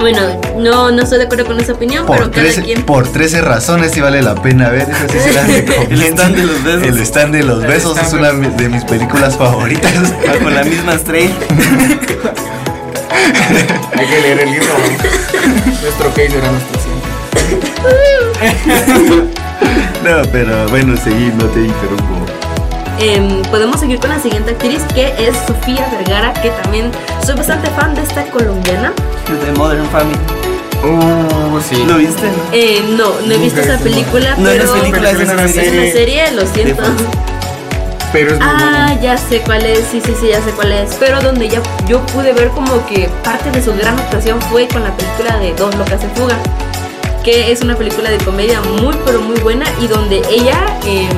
[0.00, 0.20] Bueno,
[0.56, 2.82] no, no estoy de acuerdo con esa opinión, Por pero cada 13, quien.
[2.82, 4.82] por 13 razones sí vale la pena ver.
[4.88, 5.48] Esa sí se las.
[5.90, 6.86] El stand de los besos.
[6.86, 9.92] El stand de los besos es una de mis películas favoritas.
[10.24, 11.34] Bajo la misma estrella.
[13.96, 14.68] Hay que leer el libro.
[15.82, 17.10] nuestro case era nuestro siempre.
[20.04, 22.26] No, pero bueno, seguí, no te interrumpo.
[23.00, 26.90] Em, podemos seguir con la siguiente actriz que es Sofía Vergara, que también
[27.24, 28.92] soy bastante fan de esta colombiana.
[29.44, 30.18] De Modern Family.
[30.82, 31.84] Uh, sí.
[31.86, 32.22] ¿Lo viste?
[32.22, 32.32] no?
[32.52, 35.32] Eh, no, no he visto esa película, No, no es pero película, es una es
[35.32, 35.92] una serie.
[35.92, 36.82] serie, lo siento.
[38.12, 39.02] Pero es muy Ah, bueno.
[39.02, 40.96] ya sé cuál es, sí, sí, sí, ya sé cuál es.
[40.98, 44.82] Pero donde ya yo pude ver como que parte de su gran actuación fue con
[44.82, 46.36] la película de Dos Locas en Fuga.
[47.24, 51.08] que es una película de comedia muy pero muy buena y donde ella, em,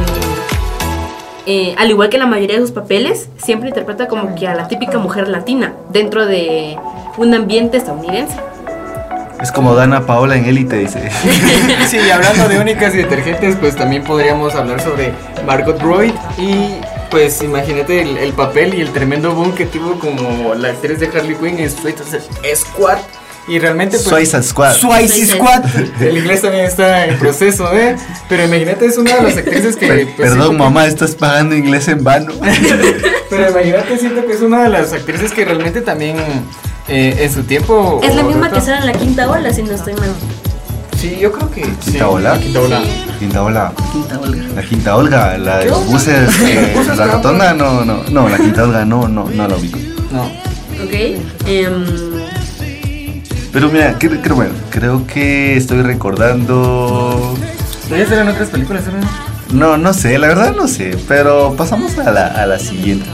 [1.47, 4.67] eh, al igual que la mayoría de sus papeles, siempre interpreta como que a la
[4.67, 6.77] típica mujer latina dentro de
[7.17, 8.35] un ambiente estadounidense.
[9.43, 11.11] Es como Dana Paola en Élite, dice.
[11.89, 15.13] Sí, y hablando de únicas y detergentes, pues también podríamos hablar sobre
[15.47, 16.75] Margot Roy y
[17.11, 21.07] pues imagínate el, el papel y el tremendo boom que tuvo como la actriz de
[21.07, 22.07] Harley Quinn en Suicide
[22.55, 22.99] Squad
[23.49, 24.75] y realmente pues Suicide Squad.
[24.75, 25.65] Suicide Squad.
[26.01, 27.97] El inglés también está en proceso, ¿eh?
[28.29, 32.05] Pero imagínate es una de las actrices que pues, Perdón, mamá, estás pagando inglés en
[32.05, 32.33] vano.
[33.31, 36.17] Pero imagínate siento que es una de las actrices que realmente también
[36.91, 39.73] eh, en su tiempo Es la misma que sale en la quinta ola, si no
[39.73, 40.11] estoy mal.
[40.99, 41.71] Sí, yo creo que sí.
[41.93, 42.35] ¿Quinta ola?
[42.35, 42.83] la Quinta ola.
[43.19, 43.73] Quinta ola.
[43.93, 44.43] Quinta Olga.
[44.55, 48.37] La quinta Olga, la de los buses, eh, Buses la rotonda, no, no, no, la
[48.37, 49.79] quinta Olga no, no, no la ubico.
[50.11, 50.25] No.
[50.25, 50.93] Ok.
[51.47, 51.85] em,
[53.53, 57.35] Pero mira, cre- creo, bueno, creo que estoy recordando.
[57.91, 59.59] ¿Ellas eran otras películas, ¿no?
[59.59, 63.07] No, no sé, la verdad no sé, pero pasamos a la, a la siguiente.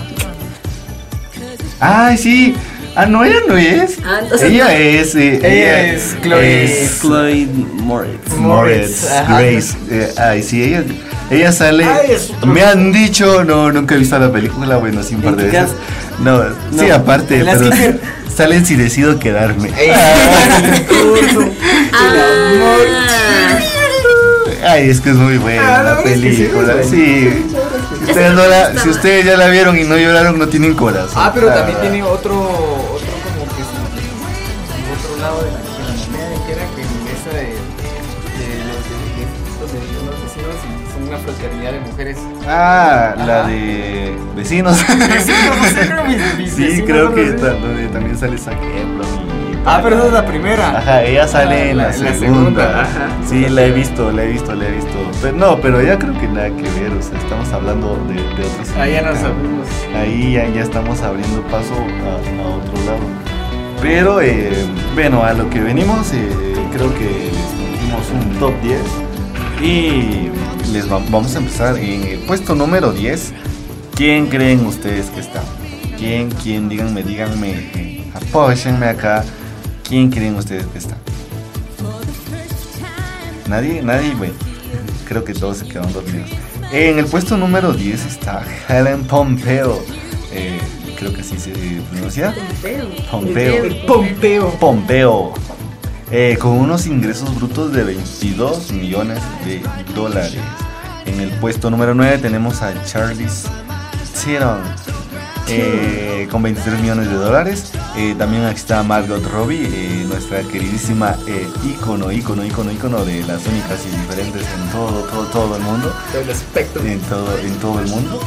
[1.81, 2.55] Ay, sí.
[2.99, 3.99] Ah, no, ella no es.
[4.05, 4.71] Ah, entonces ella no.
[4.71, 5.15] es.
[5.15, 8.33] eh, Ella es Chloe- es Chloe Moritz.
[8.39, 9.07] Moritz.
[9.29, 9.77] Grace.
[9.91, 10.83] eh, ay, sí, ella,
[11.31, 11.85] ella sale.
[11.85, 15.23] Ay, es otro- me han dicho, no, nunca he visto la película, bueno, sí, un
[15.23, 15.77] par de ¿En qué veces.
[16.21, 16.43] No,
[16.79, 17.97] sí, aparte, pero que-
[18.35, 19.71] salen si decido quedarme.
[21.93, 23.59] ah,
[24.69, 27.29] Ay, es que es muy buena Ah, la película, sí.
[28.07, 31.11] Si ustedes, no la- si ustedes ya la vieron y no lloraron, no tienen corazón.
[31.17, 33.77] Ah, pero también tiene otro, otro como que sí,
[34.97, 39.87] otro lado de la, moneda que era que en esa de, de los de, de,
[39.93, 42.17] de unos vecinos y son una fraternidad de mujeres.
[42.47, 44.79] Ah, la de vecinos.
[46.55, 49.26] Sí, creo que los también sale Zac Efron
[49.69, 50.79] Ah, pero esa es la primera.
[50.79, 52.19] Ajá, ella sale Ah, en la, la- segunda.
[52.21, 53.09] segunda, ajá.
[53.29, 55.11] Sí, la he visto, la he visto, la he visto.
[55.21, 58.47] Pero, no, pero ya creo que nada que ver, o sea, estamos hablando de, de
[58.49, 58.69] otros.
[58.79, 59.67] Ahí ya nos abrimos.
[59.97, 63.01] Ahí ya, ya estamos abriendo paso a, a otro lado.
[63.83, 64.53] Pero, eh,
[64.95, 66.29] bueno, a lo que venimos, eh,
[66.73, 68.81] creo que les dimos un top 10.
[69.63, 70.31] Y
[70.73, 73.33] les va- vamos a empezar en el puesto número 10.
[73.97, 75.43] ¿Quién creen ustedes que está?
[75.99, 76.69] ¿Quién, quién?
[76.69, 78.05] Díganme, díganme.
[78.15, 79.25] apóyenme acá.
[79.89, 80.97] ¿Quién creen ustedes que está?
[83.49, 84.35] Nadie, nadie, bueno.
[85.07, 86.31] Creo que todos se quedaron dormidos.
[86.73, 89.81] En el puesto número 10 está Helen Pompeo.
[90.33, 90.59] Eh,
[90.99, 91.53] creo que así se
[91.91, 92.35] pronuncia.
[93.11, 93.87] Pompeo.
[93.87, 94.51] Pompeo.
[94.59, 95.35] Pompeo.
[96.11, 99.63] Eh, con unos ingresos brutos de 22 millones de
[99.95, 100.37] dólares.
[101.05, 103.49] En el puesto número 9 tenemos a Charlize
[104.25, 104.61] Theron.
[105.49, 107.73] Eh, con 23 millones de dólares.
[107.97, 111.17] Eh, también aquí está Margot Robbie, eh, nuestra queridísima
[111.65, 115.95] ícono, ícono, ícono, ícono de las únicas y diferentes en todo, todo, todo el mundo
[116.29, 116.85] espectro.
[116.85, 118.21] en todo, en todo el mundo.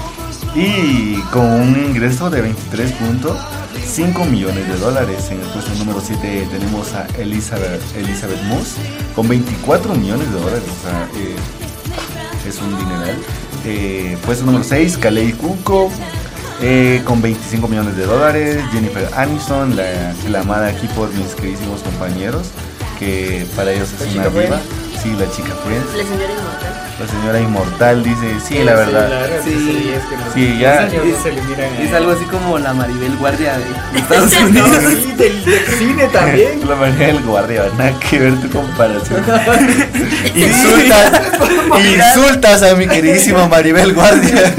[0.56, 5.30] Y con un ingreso de 23.5 millones de dólares.
[5.30, 8.76] En el puesto número 7 tenemos a Elizabeth, Elizabeth Moss
[9.16, 10.64] con 24 millones de dólares.
[10.64, 11.08] O sea,
[12.48, 14.18] es un dineral.
[14.26, 15.92] Puesto número 6, Kalei Kuko.
[16.62, 21.82] Eh, con 25 millones de dólares, Jennifer Aniston, la, la amada aquí por mis queridísimos
[21.82, 22.48] compañeros,
[23.00, 24.60] que para ellos es una diva.
[25.02, 25.96] Sí, la chica Friends.
[25.96, 26.76] La señora inmortal.
[27.00, 29.30] La señora inmortal dice, sí, la verdad.
[29.46, 29.58] sí, Sí.
[29.58, 32.12] sí, es que los Sí, ya- años es- no se le miran a- Es algo
[32.12, 33.64] así como la Maribel Guardia de
[34.00, 34.84] Estados No, Unidos.
[35.02, 36.60] sí, del, del cine también.
[36.68, 39.24] La manera del guardia, nada que ver tu comparación.
[40.36, 41.22] insultas,
[41.80, 44.54] insultas a mi queridísima Maribel Guardia.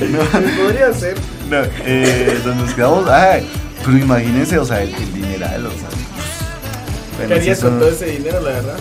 [0.00, 0.18] No,
[0.62, 1.16] Podría ser.
[1.50, 3.48] no, eh, donde nos quedamos, ay,
[3.84, 5.88] pero imagínense, o sea, el, el dineral, o sea.
[5.88, 8.76] ¿Qué Bueno, sí harías con todo ese dinero, la verdad?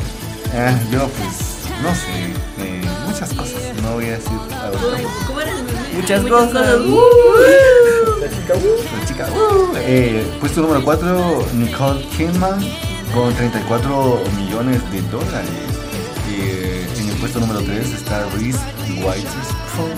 [0.55, 2.33] ah, yo pues, no sé,
[2.65, 5.09] eh, muchas cosas, no voy a decir ahorita.
[5.27, 5.79] ¿Cómo era el meme?
[5.95, 6.53] Muchas cosas.
[8.21, 12.59] La chica, uh, La chica, uh, eh, puesto número 4, Nicole Kidman
[13.13, 15.49] con 34 millones de dólares.
[16.31, 19.91] Eh, en el puesto número 3 está Reese Witherspoon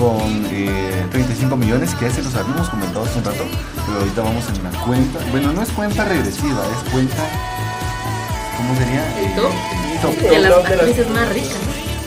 [0.00, 3.44] con eh, 35 millones, que ya se los habíamos comentado hace un rato,
[3.86, 5.18] pero ahorita vamos en la cuenta.
[5.30, 7.22] Bueno, no es cuenta regresiva, es cuenta.
[8.56, 9.04] ¿Cómo sería?
[9.20, 9.52] ¿El top?
[9.92, 11.58] el top De las actrices más ricas.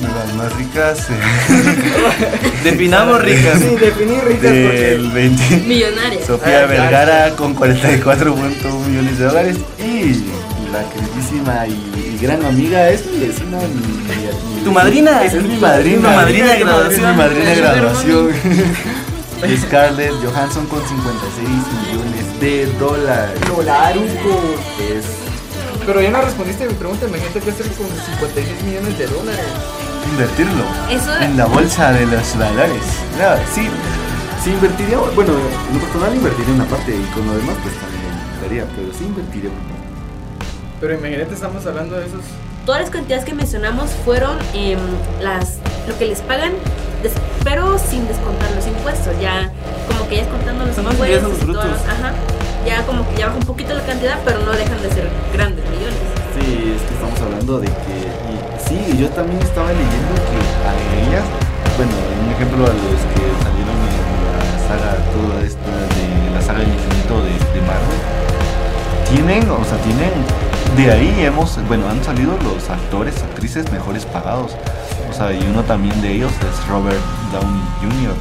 [0.01, 3.59] de las más ricas eh, Definamos ricas.
[3.59, 3.75] Sí,
[4.23, 5.13] ricas del porque.
[5.13, 5.57] 20.
[5.67, 6.25] Millonarias.
[6.25, 10.23] Sofía Ah, Vergara con 44.1 millones de dólares y
[10.71, 13.57] la queridísima y gran amiga es mi vecina.
[13.59, 15.23] mi- mi- Tu madrina.
[15.23, 16.09] Es mi madrina.
[16.09, 17.11] Tu madrina de Es graduación.
[17.11, 18.29] mi madrina de graduación.
[19.67, 23.39] Scarlett Johansson con 56 millones de dólares.
[23.47, 24.55] Dolaruco.
[24.79, 25.05] Es
[25.85, 29.45] Pero ya no respondiste a mi pregunta, imagínate qué hacer con 56 millones de dólares.
[30.11, 32.83] Invertirlo Eso- en la bolsa de los valores.
[33.19, 33.67] No, sí,
[34.43, 38.15] sí invertiría, bueno, en lo personal invertiría una parte y con lo demás pues también
[38.41, 39.72] daría, pero sí invertiría una.
[40.83, 42.19] Pero imagínate, estamos hablando de esos.
[42.65, 44.77] Todas las cantidades que mencionamos fueron em,
[45.21, 45.55] las
[45.87, 46.51] lo que les pagan,
[47.01, 49.15] des- pero sin descontar los impuestos.
[49.21, 49.47] Ya
[49.87, 51.79] como que ya descontando los Son los impuestos todo, brutos.
[51.87, 52.11] ajá.
[52.67, 55.63] Ya como que ya baja un poquito la cantidad, pero no dejan de ser grandes
[55.71, 56.03] millones.
[56.35, 57.95] Sí, es que estamos hablando de que.
[58.27, 58.35] Y,
[58.67, 61.23] sí, yo también estaba leyendo que a ellas,
[61.79, 63.95] bueno, un ejemplo a los que salieron en
[64.35, 66.03] la saga, toda esta de
[66.35, 67.99] la saga del infinito de, de Marvel,
[69.07, 70.11] tienen, o sea, tienen.
[70.77, 74.51] De ahí hemos, bueno, han salido los actores, actrices mejores pagados.
[75.09, 76.99] O sea, y uno también de ellos es Robert
[77.31, 78.15] Downey Jr.,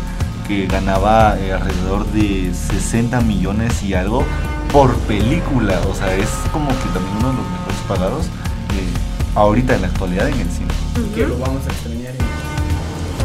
[0.47, 4.25] que ganaba eh, alrededor de 60 millones y algo
[4.71, 5.81] por película.
[5.91, 8.93] O sea, es como que también uno de los mejores pagados eh,
[9.35, 10.69] ahorita en la actualidad en el cine.
[10.99, 12.13] y Que lo vamos a extrañar.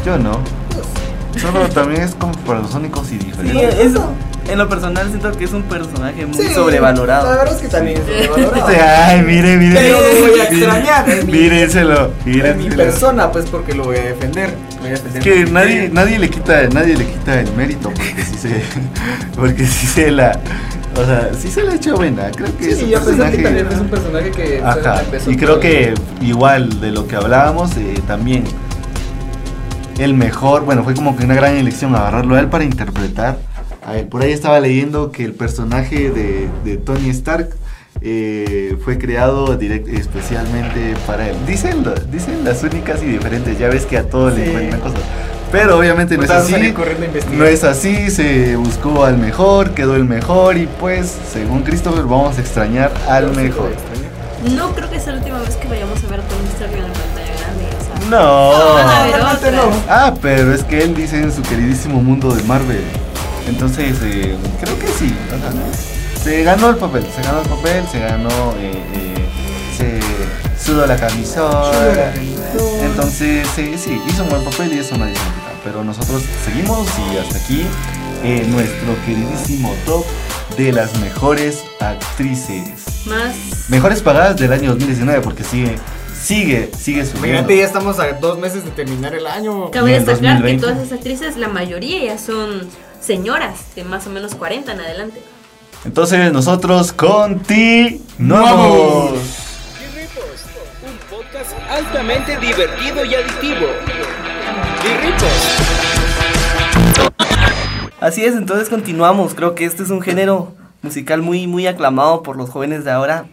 [0.06, 0.40] Yo no.
[1.38, 3.78] Solo también es como para los únicos y Sí, diferentes.
[3.78, 4.10] eso.
[4.48, 7.28] En lo personal siento que es un personaje muy Sí, La sobrevalorado.
[7.28, 8.66] verdad es que también es sobrevalorado.
[9.06, 9.74] Ay, mire, mire.
[9.78, 11.06] Pero lo voy a extrañar.
[11.26, 12.76] mi- Mírenselo, en mi mírenselo.
[12.76, 14.54] persona, pues porque lo voy a defender.
[14.80, 17.90] Voy a defender Es que mi nadie, nadie le quita, nadie le quita el mérito
[17.90, 18.62] porque sí se,
[19.36, 20.38] porque sí se la,
[20.96, 22.30] o sea, sí se la ha hecho buena.
[22.30, 23.42] Creo que es Sí, un y a pesar que personaje.
[23.42, 25.00] también es un personaje que Ajá.
[25.02, 25.92] empezó Y creo que
[26.22, 28.44] igual de lo que hablábamos eh, también
[29.98, 33.36] el mejor, bueno, fue como que una gran elección agarrarlo a él para interpretar.
[33.88, 34.06] A él.
[34.06, 37.50] Por ahí estaba leyendo que el personaje de, de Tony Stark
[38.00, 41.36] eh, fue creado direct- especialmente para él.
[41.46, 44.50] Dicen, dicen las únicas y diferentes, ya ves que a todos le Sí.
[44.50, 45.00] encuentran cosas.
[45.50, 46.74] Pero obviamente no es así.
[47.32, 52.36] No es así, se buscó al mejor, quedó el mejor y pues, según Christopher, vamos
[52.36, 53.70] a extrañar al mejor.
[54.54, 56.82] No creo que sea la última vez que vayamos a ver a Tony Stark en
[56.82, 57.64] la pantalla grande.
[57.80, 59.10] O sea, No.
[59.10, 59.54] ver otras.
[59.54, 59.70] no.
[59.88, 62.82] Ah, pero es que él dice en su queridísimo mundo de Marvel.
[63.48, 65.14] Entonces, eh, creo que sí.
[65.34, 68.28] o sea, se ganó el papel, se ganó el papel, se ganó,
[68.58, 69.28] eh, eh,
[69.76, 70.00] se
[70.62, 72.12] sudó la camisola.
[72.82, 75.52] Entonces, eh, sí, hizo un buen papel y eso nadie se quita.
[75.64, 77.64] Pero nosotros seguimos y hasta aquí
[78.24, 80.04] eh, nuestro queridísimo top
[80.56, 83.06] de las mejores actrices.
[83.06, 83.34] Más.
[83.68, 85.76] Mejores pagadas del año 2019 porque sigue,
[86.20, 87.28] sigue, sigue subiendo.
[87.28, 89.70] Imagínate, ya estamos a dos meses de terminar el año.
[89.70, 90.56] Cabe destacar 2020.
[90.56, 92.68] que todas esas actrices, la mayoría ya son
[93.00, 95.22] señoras de más o menos 40 en adelante.
[95.84, 98.00] Entonces nosotros continuamos.
[99.78, 100.44] Dirripos,
[100.82, 103.66] un podcast altamente divertido y adictivo.
[104.82, 105.32] Dirripos.
[108.00, 109.34] Así es, entonces continuamos.
[109.34, 113.26] Creo que este es un género musical muy, muy aclamado por los jóvenes de ahora.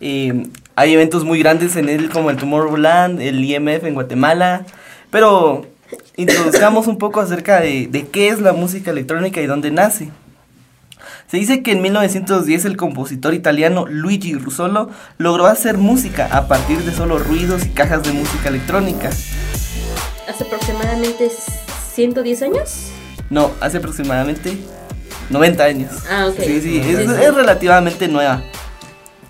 [0.00, 4.66] Eh, hay eventos muy grandes en él como el Tomorrowland, el IMF en Guatemala.
[5.10, 5.66] Pero
[6.16, 10.10] introduzcamos un poco acerca de, de qué es la música electrónica y dónde nace.
[11.30, 16.78] Se dice que en 1910 el compositor italiano Luigi Russolo logró hacer música a partir
[16.84, 19.08] de solo ruidos y cajas de música electrónica.
[19.08, 21.30] Hace aproximadamente
[21.94, 22.90] 110 años.
[23.28, 24.56] No, hace aproximadamente
[25.30, 25.90] 90 años.
[26.08, 26.40] Ah, ok.
[26.40, 27.22] Sí, sí, es, Sí, sí.
[27.22, 28.42] es relativamente nueva.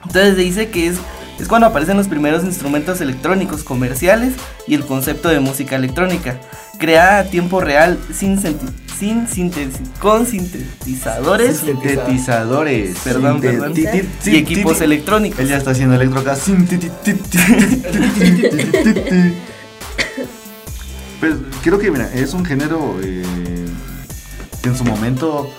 [0.04, 0.98] Entonces se dice que es,
[1.38, 4.34] es cuando aparecen los primeros instrumentos electrónicos comerciales
[4.66, 6.40] y el concepto de música electrónica,
[6.78, 8.38] creada a tiempo real sin,
[8.98, 13.74] sin sintetiz con sintetizadores, sintetizadores, perdón, perdón,
[14.24, 15.40] y equipos electrónicos.
[15.40, 16.36] Él ya está haciendo electroca.
[21.20, 25.50] Pues creo que mira, es un género que en su momento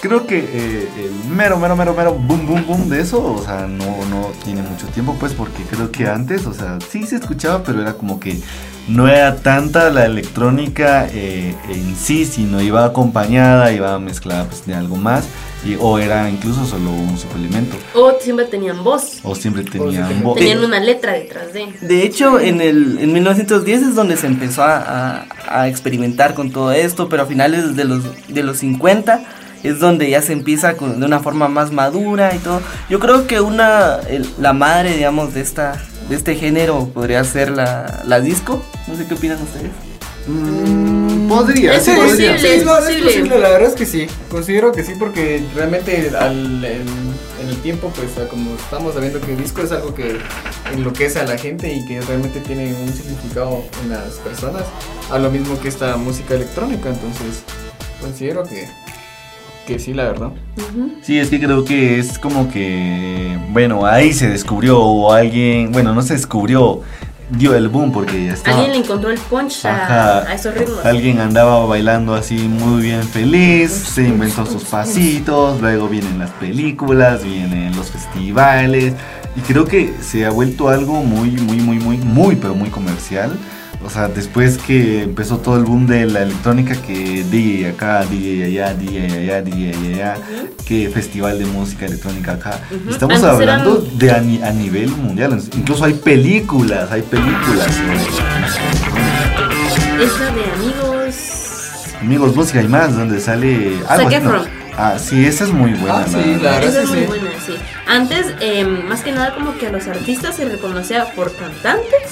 [0.00, 3.66] Creo que eh, el mero, mero, mero, mero boom, boom, boom de eso, o sea,
[3.66, 7.64] no, no tiene mucho tiempo, pues, porque creo que antes, o sea, sí se escuchaba,
[7.64, 8.38] pero era como que
[8.86, 14.74] no era tanta la electrónica eh, en sí, sino iba acompañada, iba mezclada pues, de
[14.76, 15.24] algo más,
[15.66, 19.18] y, o era incluso solo un suplemento, O siempre tenían voz.
[19.24, 20.38] o siempre tenían- voz.
[20.38, 21.72] Tenían una letra detrás de.
[21.80, 25.26] De hecho, en, el, en 1910 es donde se empezó a, a-
[25.62, 29.22] a experimentar con todo esto, pero a finales de los, de los 50
[29.62, 32.60] es donde ya se empieza con- de una forma más madura y todo.
[32.88, 37.50] Yo creo que una el- la madre, digamos, de esta de este género podría ser
[37.50, 38.62] la, la disco.
[38.86, 39.70] No sé qué opinan ustedes.
[40.26, 42.08] Mm, podría, Es sí, posible.
[42.34, 42.38] podría.
[42.38, 43.04] Sí, no, es posible.
[43.04, 44.06] posible, la verdad es que sí.
[44.30, 46.82] Considero que sí, porque realmente al, en,
[47.42, 50.18] en el tiempo, pues a como estamos sabiendo que el disco es algo que
[50.72, 54.62] enloquece a la gente y que realmente tiene un significado en las personas,
[55.10, 57.42] a lo mismo que esta música electrónica, entonces
[58.00, 58.66] considero que,
[59.68, 60.30] que sí, la verdad.
[61.02, 65.94] Sí, es que creo que es como que, bueno, ahí se descubrió o alguien, bueno,
[65.94, 66.80] no se descubrió,
[67.28, 68.56] dio el boom porque ya estaba.
[68.56, 70.86] Alguien le encontró el punch a, esos ritmos.
[70.86, 77.22] Alguien andaba bailando así muy bien feliz, se inventó sus pasitos, luego vienen las películas,
[77.22, 78.94] vienen los festivales
[79.36, 83.36] y creo que se ha vuelto algo muy, muy, muy, muy, muy, pero muy comercial.
[83.84, 88.44] O sea, después que empezó todo el boom de la electrónica, que DJ acá, DJ
[88.46, 90.16] allá, DJ allá, DJ allá,
[90.66, 92.58] que festival de música electrónica acá.
[92.90, 95.40] Estamos Antes hablando eran- de a, ni- a nivel mundial.
[95.56, 97.68] Incluso hay películas, hay películas.
[100.00, 101.16] Es la de amigos.
[102.00, 103.78] Amigos, música y más, donde sale.
[103.88, 104.58] algo así, ¿no?
[104.76, 105.98] Ah, sí, esa es muy buena.
[106.00, 106.64] Ah, sí, la verdad.
[106.64, 107.04] Esa es muy sí.
[107.06, 107.52] buena, sí.
[107.88, 112.02] Antes, eh, más que nada, como que a los artistas se reconocía por cantantes,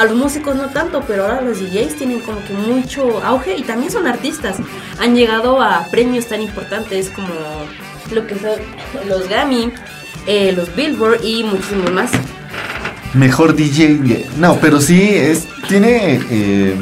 [0.00, 3.62] a los músicos no tanto, pero ahora los DJs tienen como que mucho auge y
[3.62, 4.56] también son artistas.
[4.98, 7.28] Han llegado a premios tan importantes como
[8.10, 8.58] lo que son
[9.06, 9.70] los Grammy,
[10.26, 12.10] eh, los Billboard y muchísimos más.
[13.12, 14.26] Mejor DJ.
[14.38, 15.46] No, pero sí, es.
[15.68, 16.18] Tiene.
[16.30, 16.74] eh,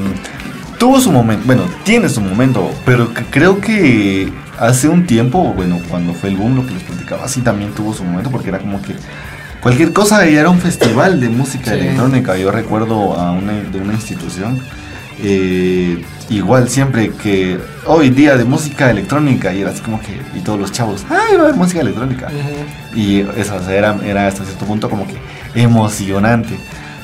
[0.78, 1.44] tuvo su momento.
[1.44, 2.70] Bueno, tiene su momento.
[2.84, 7.26] Pero creo que hace un tiempo, bueno, cuando fue el boom, lo que les platicaba,
[7.26, 8.30] sí también tuvo su momento.
[8.30, 8.94] Porque era como que.
[9.62, 11.78] Cualquier cosa era un festival de música Sí.
[11.78, 12.36] electrónica.
[12.36, 14.60] Yo recuerdo a una, de una institución.
[15.20, 16.00] eh,
[16.30, 20.60] igual siempre que hoy día de música electrónica y era así como que y todos
[20.60, 22.28] los chavos ay va a haber música electrónica
[22.94, 25.16] y eso o sea, era, era hasta cierto punto como que
[25.60, 26.56] emocionante.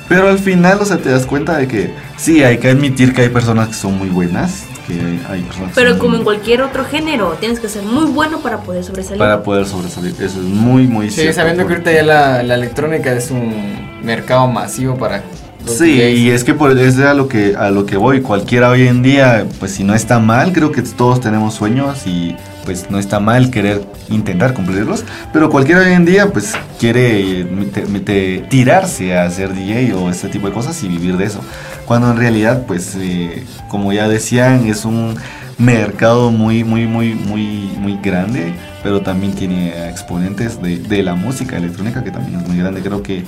[0.08, 3.22] Pero al final, o sea, te das cuenta de que sí, hay que admitir que
[3.22, 4.94] hay personas que son muy buenas, que
[5.28, 8.84] hay que Pero como en cualquier otro género, tienes que ser muy bueno para poder
[8.84, 9.18] sobresalir.
[9.18, 10.12] para poder sobresalir.
[10.12, 13.30] Eso es muy, muy Sí, cierto, sabiendo que porque- ahorita ya la, la electrónica es
[13.30, 15.22] un mercado masivo para
[15.66, 16.18] Sí, DJs.
[16.18, 18.20] y es que por, es a lo que a lo que voy.
[18.20, 22.36] Cualquiera hoy en día, pues si no está mal, creo que todos tenemos sueños y
[22.66, 25.04] pues no está mal querer intentar cumplirlos.
[25.32, 30.10] Pero cualquiera hoy en día, pues quiere eh, mete- mete- tirarse a ser DJ o
[30.10, 31.40] este tipo de cosas y vivir de eso.
[31.86, 35.16] Cuando en realidad, pues eh, como ya decían, es un
[35.58, 38.52] mercado muy, muy, muy, muy, muy grande.
[38.82, 42.82] Pero también tiene exponentes de, de la música electrónica que también es muy grande.
[42.82, 43.24] Creo que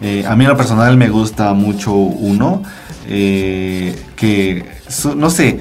[0.00, 2.62] eh, a mí en lo personal me gusta mucho uno
[4.16, 4.64] que,
[5.16, 5.58] no sé,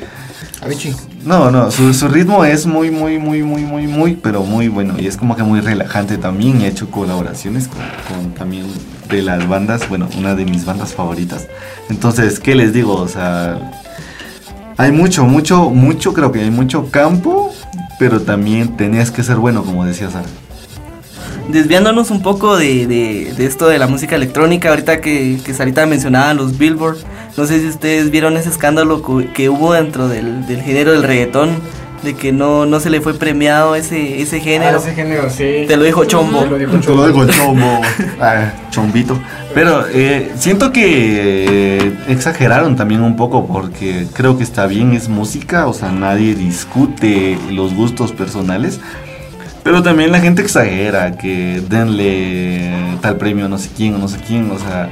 [0.61, 0.93] Avicii.
[1.25, 4.95] No, no, su, su ritmo es muy, muy, muy, muy, muy, muy, pero muy bueno.
[4.97, 6.61] Y es como que muy relajante también.
[6.61, 8.65] He hecho colaboraciones con, con también
[9.09, 11.47] de las bandas, bueno, una de mis bandas favoritas.
[11.89, 12.93] Entonces, ¿qué les digo?
[12.95, 13.71] O sea,
[14.77, 17.53] hay mucho, mucho, mucho, creo que hay mucho campo,
[17.99, 20.27] pero también tenías que ser bueno, como decía Sara.
[21.49, 25.85] Desviándonos un poco de, de- de esto de la música electrónica, ahorita que, que Sarita
[25.87, 26.97] mencionaba los Billboard,
[27.39, 31.03] no sé si ustedes vieron ese escándalo cu- que hubo dentro del, del género del
[31.03, 31.49] reggaetón,
[32.03, 34.77] de que no, no se le fue premiado ese, ese género.
[34.77, 35.65] Ah, ese género, sí.
[35.67, 36.43] Te lo dijo Chombo.
[36.43, 37.81] Te lo dijo Te lo chombo.
[38.21, 39.17] Ah, chombito.
[39.53, 45.07] Pero eh, siento que eh, exageraron también un poco porque creo que está bien, es
[45.09, 48.79] música, o sea, nadie discute los gustos personales.
[49.63, 52.71] Pero también la gente exagera, que denle
[53.01, 54.89] tal premio a no sé quién o no sé quién, o sea,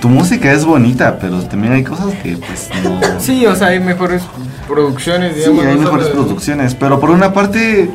[0.00, 3.00] tu música es bonita, pero también hay cosas que pues no...
[3.20, 4.22] Sí, o sea, hay mejores
[4.68, 5.66] producciones, Sí, digamos.
[5.66, 7.90] hay no mejores producciones, pero por una parte,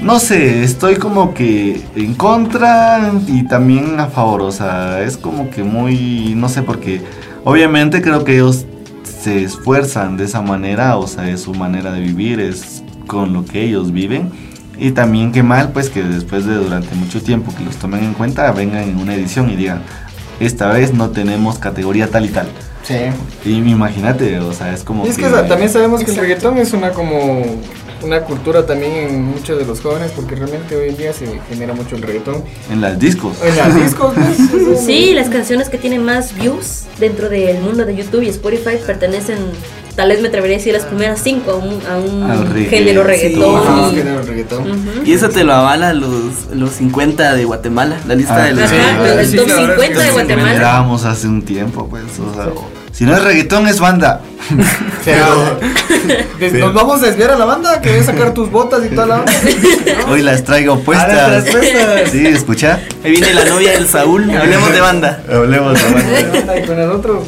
[0.00, 5.50] no sé, estoy como que en contra y también a favor, o sea, es como
[5.50, 7.02] que muy, no sé, porque
[7.44, 8.66] obviamente creo que ellos
[9.22, 13.44] se esfuerzan de esa manera, o sea, es su manera de vivir, es con lo
[13.44, 14.30] que ellos viven.
[14.80, 18.14] Y también qué mal, pues que después de durante mucho tiempo que los tomen en
[18.14, 19.82] cuenta, vengan en una edición y digan,
[20.40, 22.48] esta vez no tenemos categoría tal y tal.
[22.82, 22.94] Sí.
[23.44, 25.04] Y imagínate, o sea, es como...
[25.06, 27.42] Y es que o sea, también sabemos que el reggaetón es una como
[28.02, 31.74] una cultura también en muchos de los jóvenes porque realmente hoy en día se genera
[31.74, 32.44] mucho el reggaetón.
[32.70, 33.36] En las discos.
[33.42, 37.96] En las discos, pues, Sí, las canciones que tienen más views dentro del mundo de
[37.96, 39.38] YouTube y Spotify pertenecen,
[39.98, 42.68] tal vez me atrevería a decir las primeras cinco a un, a un Al reggae,
[42.70, 43.08] género sí.
[43.08, 43.56] reggaetón.
[43.56, 44.62] Ajá, y- género reggaetón.
[44.70, 44.90] Ujú.
[45.04, 48.62] Y eso te lo avala los, los 50 de Guatemala, la lista Ah, de los
[48.62, 50.86] Ajá, Sí, el sí, top es 50 que de sí, Guatemala.
[51.10, 52.46] Hace un tiempo, pues, o sea,
[52.92, 54.20] si no es reggaetón es banda.
[55.04, 55.58] Pero,
[56.60, 59.06] nos vamos a desviar a la banda, que voy a sacar tus botas y toda
[59.08, 59.32] la onda.
[60.08, 61.30] Hoy las traigo Ahora puestas.
[61.44, 62.10] las puestas.
[62.12, 62.80] Sí, escucha.
[63.04, 65.22] Ahí viene la novia del Saúl, hablemos de banda.
[65.28, 66.58] Hablemos de banda.
[66.60, 67.24] Y con nosotros.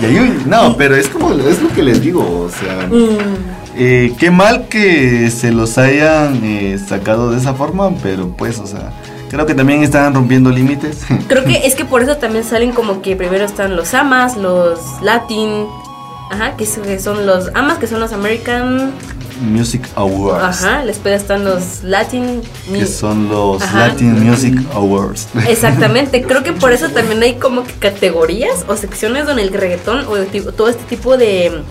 [0.00, 4.30] Y no, pero es como es lo que les digo, o sea, Mm, eh, qué
[4.30, 8.92] mal que se los hayan eh, sacado de esa forma, pero pues, o sea,
[9.28, 11.04] creo que también están rompiendo límites.
[11.26, 14.78] Creo que es que por eso también salen como que primero están los amas, los
[15.02, 15.66] latin,
[16.30, 18.92] ajá, que son- los amas, que son los American
[19.40, 20.64] Music Awards.
[20.64, 22.42] Ajá, después están los Latin.
[22.72, 23.88] Que son los Ajá.
[23.88, 25.28] Latin Music Awards.
[25.48, 30.06] Exactamente, creo que por eso también hay como que categorías o secciones donde el reggaetón
[30.08, 31.62] o el tipo- todo este tipo de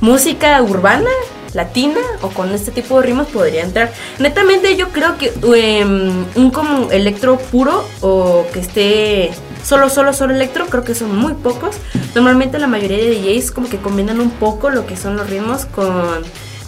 [0.00, 1.08] música urbana,
[1.54, 3.92] latina o con este tipo de ritmos podría entrar.
[4.18, 5.32] Netamente yo creo que
[5.80, 9.30] em, un como electro puro o que esté
[9.64, 11.76] solo, solo, solo electro, creo que son muy pocos.
[12.14, 15.64] Normalmente la mayoría de DJs como que combinan un poco lo que son los ritmos
[15.66, 16.22] con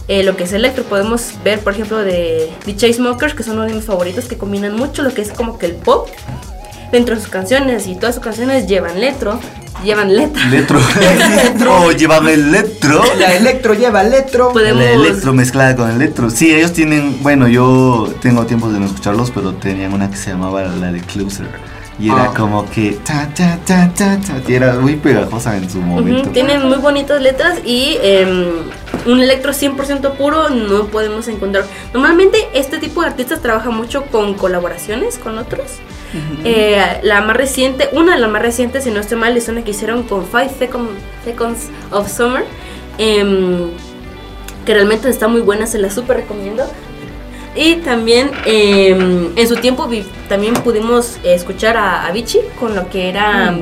[0.08, 0.84] eh, lo que es electro.
[0.84, 4.74] Podemos ver, por ejemplo, de The Chainsmokers, que son uno de mis favoritos, que combinan
[4.74, 6.08] mucho lo que es como que el pop
[6.92, 9.38] dentro de sus canciones y todas sus canciones llevan letro,
[9.84, 10.42] llevan letra.
[10.50, 10.80] Electro.
[11.70, 13.02] oh, llevan electro.
[13.18, 14.48] La electro lleva electro.
[14.52, 16.30] Podemos La electro mezclada con electro.
[16.30, 20.30] Sí, ellos tienen, bueno, yo tengo tiempo de no escucharlos, pero tenían una que se
[20.30, 21.75] llamaba la de Closer.
[21.98, 22.34] Y era Ah.
[22.36, 24.34] como que ta ta ta ta ta.
[24.46, 26.28] Y era muy pegajosa en su momento.
[26.30, 28.46] tienen muy bonitas letras y em,
[29.06, 31.64] un electro 100% puro no podemos encontrar.
[31.94, 35.66] Normalmente este tipo de artistas trabaja mucho con colaboraciones con otros.
[36.44, 39.62] Eh, la más reciente, una de las más recientes, si no estoy mal, es una
[39.64, 40.88] que hicieron con Five Second-
[41.24, 42.44] Seconds of Summer.
[42.98, 43.68] em,
[44.64, 46.64] que realmente está muy buena, se la súper recomiendo.
[47.56, 49.88] Y también em, en su tiempo
[50.28, 53.56] también pudimos eh, escuchar a Avicii con lo que era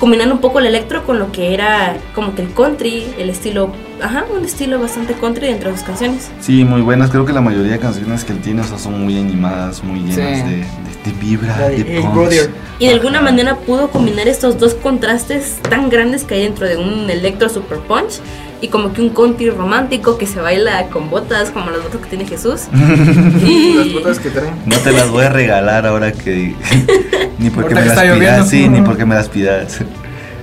[0.00, 3.70] combinando un poco el electro con lo que era como que el country, el estilo,
[4.02, 6.30] ajá, un estilo bastante country dentro de sus canciones.
[6.40, 7.10] Sí, muy buenas.
[7.10, 10.00] Creo que la mayoría de canciones que él tiene o sea, son muy animadas, muy
[10.00, 10.22] llenas Sí.
[10.48, 10.64] de, de,
[11.04, 12.00] de vibra, La de de.
[12.00, 12.50] Brother.
[12.78, 16.78] Y de alguna manera pudo combinar estos dos contrastes tan grandes que hay dentro de
[16.78, 18.20] un electro super punch
[18.60, 22.08] y como que un country romántico que se baila con botas como las botas que
[22.08, 22.62] tiene Jesús.
[22.72, 24.54] Las botas que traen.
[24.66, 26.54] No te las voy a regalar ahora que.
[27.38, 28.48] ni porque me las pidas.
[28.48, 29.80] Sí, ni porque me las pidas.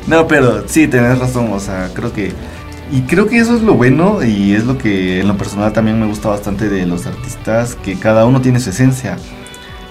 [0.08, 1.52] No, pero sí, tenés razón.
[1.52, 2.34] O sea, creo que.
[2.92, 6.00] Y creo que eso es lo bueno y es lo que en lo personal también
[6.00, 9.18] me gusta bastante de los artistas, que cada uno tiene su esencia,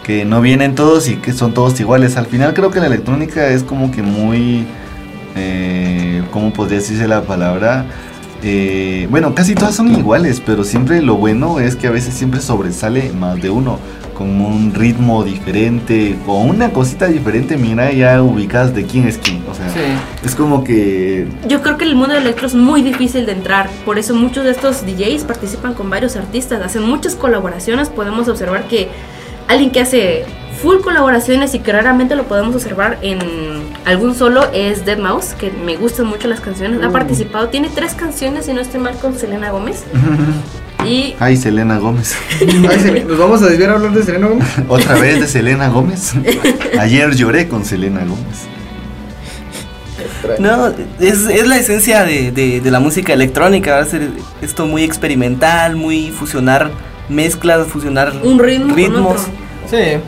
[0.03, 2.17] que no vienen todos y que son todos iguales.
[2.17, 4.67] Al final creo que la electrónica es como que muy,
[5.35, 7.85] eh, ¿cómo podría decirse la palabra?
[8.49, 12.41] Eh, bueno, casi todas son iguales, pero siempre lo bueno es que a veces siempre
[12.41, 13.81] sobresale más de uno,
[14.17, 19.43] con un ritmo diferente, con una cosita diferente, mira, ya ubicas de quién es quién.
[19.51, 19.81] O sea, Sí.
[20.25, 23.69] es como que Yo creo que el mundo del electro es muy difícil de entrar,
[23.85, 28.69] por eso muchos de estos DJs participan con varios artistas, hacen muchas colaboraciones, podemos observar
[28.69, 28.87] que
[29.49, 30.25] alguien que hace
[30.63, 33.19] full colaboraciones y que raramente lo podemos observar en
[33.85, 36.93] algún solo es Dead Mouse, que me gustan mucho las canciones, ha Uh.
[36.93, 39.85] participado, tiene tres canciones, si no estoy mal, con Selena Gómez.
[40.85, 42.15] Y Ay, Selena Gómez.
[42.41, 44.47] Ay, se- Nos vamos a desviar a hablar de Serena Gómez.
[44.69, 46.13] Otra vez de Selena Gómez.
[46.79, 48.47] Ayer lloré con Selena Gómez.
[50.39, 50.69] No,
[51.01, 54.11] es, es la esencia de, de- de la música electrónica, va a ser
[54.43, 56.71] esto muy experimental, muy fusionar
[57.09, 59.23] mezclas, fusionar un ritmo con ritmos.
[59.23, 59.33] otro.
[59.71, 59.99] Sí.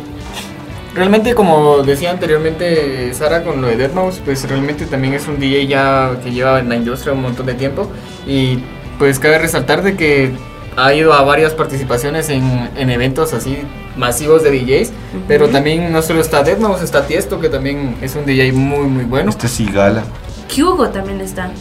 [0.99, 5.69] Realmente, como decía anteriormente Sara con lo de Deadmau5, pues realmente también es un DJ
[5.69, 7.89] ya que lleva en la industria un montón de tiempo.
[8.27, 8.59] Y
[8.99, 10.33] pues cabe resaltar de que
[10.77, 13.59] ha ido a varias participaciones en, en eventos así
[13.97, 14.93] masivos de DJs.
[15.29, 19.05] Pero también no solo está Deadmau5, está Tiesto, que también es un DJ muy, muy
[19.05, 19.31] bueno.
[19.31, 20.03] Este es Igala.
[20.49, 21.53] Kyugo también está.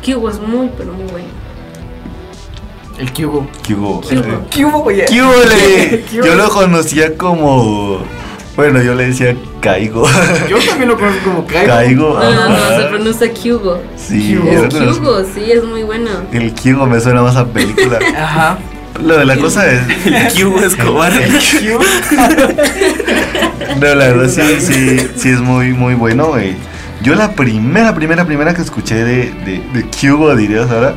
[0.00, 1.28] Kyugo es muy, pero muy bueno.
[3.00, 3.48] El Cubo.
[3.66, 4.00] ¿Qué hubo?
[4.00, 4.44] Cubo.
[4.54, 5.06] Cubo, oye.
[5.06, 6.02] ¿Qué hubo, le?
[6.02, 6.26] ¿Qué hubo?
[6.26, 7.98] Yo lo conocía como.
[8.60, 10.06] Bueno, yo le decía Caigo.
[10.50, 11.66] Yo también lo conozco como Caigo.
[11.66, 12.20] Caigo.
[12.20, 12.76] No, no, ajá.
[12.76, 13.82] se pronuncia Kyugo.
[13.96, 14.50] Sí, Kyugo.
[14.50, 14.74] Es.
[14.74, 16.10] Kyugo, sí, es muy bueno.
[16.30, 17.98] El Kyugo me suena más a película.
[18.18, 18.58] Ajá.
[19.02, 19.80] Lo de la cosa es.
[20.04, 21.10] El Cubo Escobar.
[23.80, 26.54] No, la verdad sí, sí, sí es muy, muy bueno, güey.
[27.02, 30.96] Yo la primera, primera, primera que escuché de, de, de Cubo, dirías ahora,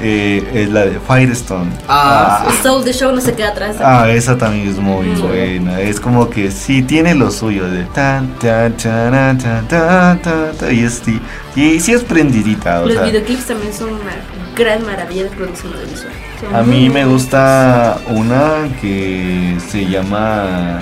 [0.00, 1.70] eh, es la de Firestone.
[1.88, 3.76] Ah, Soul the Show no se queda atrás.
[3.80, 5.22] Ah, esa también es muy Sí.
[5.22, 5.80] buena.
[5.80, 10.74] Es como que sí tiene lo suyo de tan tan tan tan tan tan tan,
[10.74, 11.20] y es sí,
[11.56, 13.04] y sí es prendidita, o Los sea.
[13.04, 14.12] videoclips también son una
[14.56, 16.12] gran maravilla de producción audiovisual.
[16.52, 20.80] A mí me gusta una que se llama.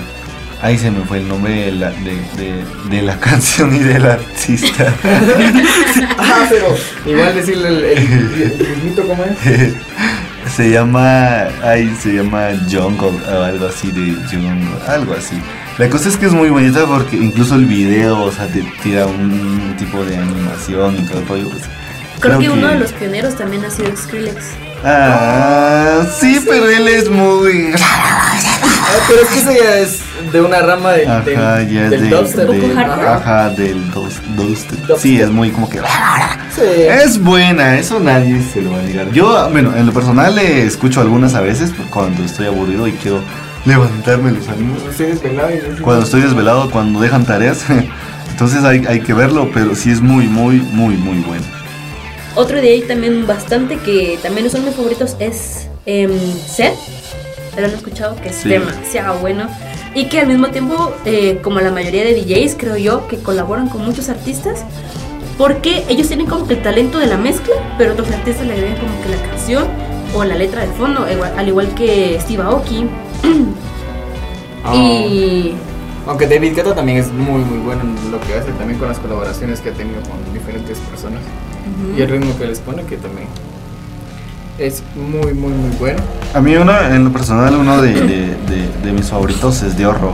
[0.63, 4.05] Ay, se me fue el nombre de la, de, de, de la canción y del
[4.05, 4.93] artista.
[6.17, 9.73] Ah, pero igual decirle el, el, el ¿cómo es?
[10.55, 11.47] se llama.
[11.63, 15.35] Ay, se llama Jungle o algo así de Jungle, algo así.
[15.77, 19.05] La cosa es que es muy bonita porque incluso el video, o sea, te tira
[19.05, 21.49] un tipo de animación y todo el rollo.
[21.49, 21.63] pues,
[22.19, 24.37] Creo que uno de los pioneros también ha sido Skrillex.
[24.83, 27.73] Ah, sí, pero él es muy.
[28.85, 29.99] Ah, pero es que eso ya es
[30.31, 32.49] de una rama de, Ajá, del- ya del de, dubstep.
[32.49, 33.15] de- Ajá.
[33.15, 34.77] ajá, del dos, dubstep.
[34.79, 34.97] Dubstep.
[34.97, 36.61] Sí, es muy como que Sí.
[36.65, 39.11] es buena, eso nadie se lo va a negar.
[39.11, 43.21] Yo, bueno, en lo personal eh, escucho algunas a veces cuando estoy aburrido y quiero
[43.65, 44.83] levantarme los ánimos.
[44.89, 47.63] Estoy desvelado y no- Cuando estoy desvelado, cuando dejan tareas.
[48.31, 51.43] Entonces hay, hay que verlo, pero sí es muy, muy, muy, muy bueno.
[52.35, 56.09] Otro de ahí también bastante que también son mis favoritos es em,
[56.47, 56.73] Seth.
[57.57, 58.15] ¿Lo han escuchado?
[58.15, 58.49] Que es Sí.
[58.49, 59.47] demasiado bueno.
[59.95, 63.69] Y que al mismo tiempo, eh, como la mayoría de DJs, creo yo, que colaboran
[63.69, 64.63] con muchos artistas.
[65.37, 68.77] Porque ellos tienen como que el talento de la mezcla, pero otros artistas le agregan
[68.77, 69.65] como que la canción
[70.15, 72.85] o la letra de fondo, igual- al igual que Steve Aoki.
[74.73, 75.53] Y
[76.07, 78.99] Aunque David Guetta también es muy muy bueno en lo que hace, también con las
[78.99, 81.21] colaboraciones que ha tenido con diferentes personas.
[81.97, 83.27] Y el ritmo que les pone que también
[84.57, 85.99] es muy muy muy bueno.
[86.33, 90.13] A mí uno, en lo personal, uno de, de- de- de mis favoritos es Diorro.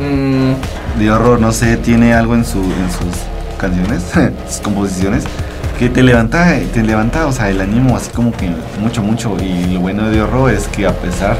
[0.00, 4.02] Mm, Diorro, no sé, tiene algo en, su, en sus canciones,
[4.48, 5.24] sus composiciones,
[5.78, 9.36] que te levanta, te levanta, o sea, el ánimo así como que mucho, mucho.
[9.42, 11.36] Y lo bueno de Diorro es que a pesar,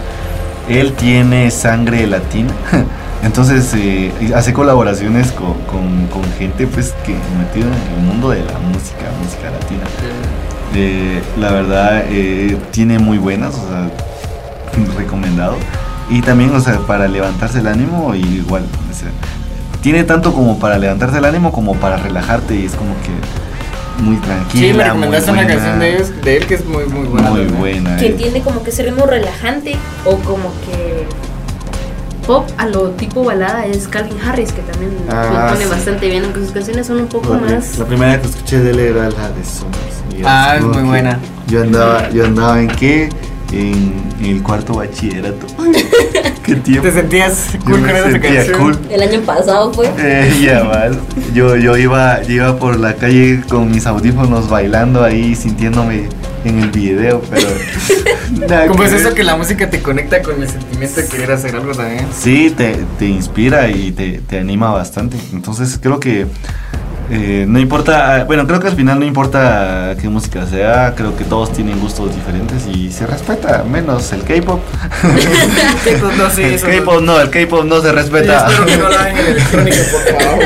[0.69, 2.53] él tiene sangre latina.
[3.23, 8.41] Entonces eh, hace colaboraciones con, con- con gente pues que metida en el mundo de
[8.45, 9.85] la música, música latina.
[10.75, 13.91] Eh, la verdad eh, tiene muy buenas, o sea,
[14.99, 15.57] recomendado.
[16.11, 19.09] Y también, o sea, para levantarse el ánimo, y igual, o sea,
[19.81, 24.17] tiene tanto como para levantarse el ánimo como para relajarte y es como que muy
[24.17, 24.67] tranquila.
[24.67, 27.31] sí, me recomendaste una canción de, ellos- de él que es muy muy buena.
[27.31, 27.97] Muy buena.
[27.97, 28.13] que eh.
[28.15, 30.84] tiene como que ese ritmo relajante o como que
[32.27, 35.71] pop a lo tipo balada es Calvin Harris, que también Ah, lo pone sí.
[35.71, 37.79] bastante bien, aunque sus canciones son un poco más...
[37.79, 39.77] la primera que escuché de él era la de Somos.
[40.25, 41.19] Ah, es muy buena.
[41.49, 43.09] Yo andaba, yo andaba en qué?
[43.53, 45.47] En, en el cuarto bachillerato.
[46.45, 46.83] ¿Qué tiempo?
[46.89, 48.61] ¿Te sentías cool con esa sentía canción?
[48.61, 48.79] cool.
[48.91, 49.91] El año pasado fue...
[49.99, 50.99] Eh, ya mal.
[51.33, 56.09] Yo, yo iba, yo iba por la calle con mis audífonos bailando ahí, sintiéndome
[56.45, 57.49] en el video, pero.
[58.69, 61.73] ¿Cómo es eso que la música te conecta con el sentimiento de querer hacer algo
[61.73, 62.07] también?
[62.13, 65.17] Sí, te, te inspira y te, te anima bastante.
[65.33, 66.27] Entonces creo que
[67.11, 71.25] eh, no importa, bueno, creo que al final no importa qué música sea, creo que
[71.25, 74.61] todos tienen gustos diferentes y se respeta, menos el K-pop.
[75.85, 78.47] Sí, no, sí, el K-pop no, el K-pop no se respeta.
[78.49, 80.45] espero que no la hagan en electrónica, por favor.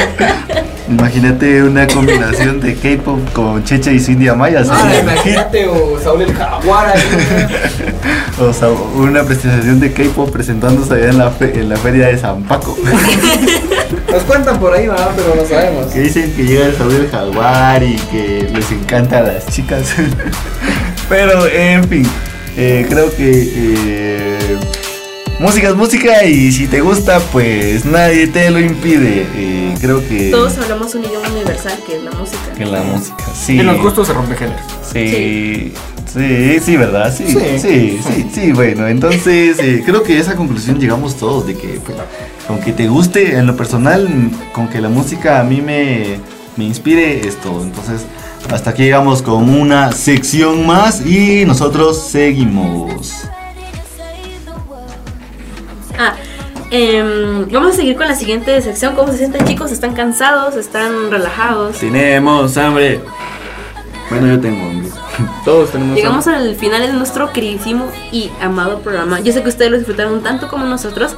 [0.89, 4.63] Imagínate una combinación de K-pop con Cheche y Cindy Amaya.
[4.71, 6.95] Ah, imagínate, o Saúl el Jaguar.
[8.41, 12.17] O sea, una presentación de K-pop presentándose allá en la, fe- en la feria de
[12.19, 12.77] San Paco.
[14.11, 15.11] Nos cuentan por ahí, ¿verdad?
[15.15, 15.87] Pero no sabemos.
[15.93, 19.95] que dicen que llega el Saúl el Jaguar y que les encanta a las chicas.
[21.11, 22.07] Pero, en fin,
[22.57, 24.59] eh, creo que eh,
[25.41, 29.27] música es música y si te gusta, pues nadie te lo impide.
[29.35, 32.53] Eh, creo que, Todos hablamos un idioma universal que es la música.
[32.57, 33.61] que la música, sí.
[33.61, 34.59] En los gustos se rompe género.
[34.93, 35.73] Sí,
[36.13, 37.15] sí, sí, ¿verdad?
[37.17, 38.01] Sí, sí, Sí.
[38.07, 41.97] sí, sí, bueno, entonces eh, creo que a esa conclusión llegamos todos, de que pues,
[42.47, 44.09] con que te guste, en lo personal,
[44.53, 46.19] con que la música a mí me,
[46.57, 47.63] me inspire, es todo.
[47.63, 48.03] Entonces,
[48.51, 53.15] hasta aquí llegamos con una sección más y nosotros seguimos.
[56.71, 58.95] Em, vamos a seguir con la siguiente sección.
[58.95, 59.73] ¿Cómo se sienten chicos?
[59.73, 60.57] ¿Están cansados?
[60.57, 61.79] ¿Están relajados?
[61.79, 63.01] Tenemos hambre.
[64.11, 64.89] Bueno, yo tengo hambre.
[65.45, 65.97] Todos tenemos.
[65.97, 69.21] Llegamos al final de nuestro queridísimo y amado programa.
[69.21, 71.17] Yo sé que ustedes lo disfrutaron tanto como nosotros.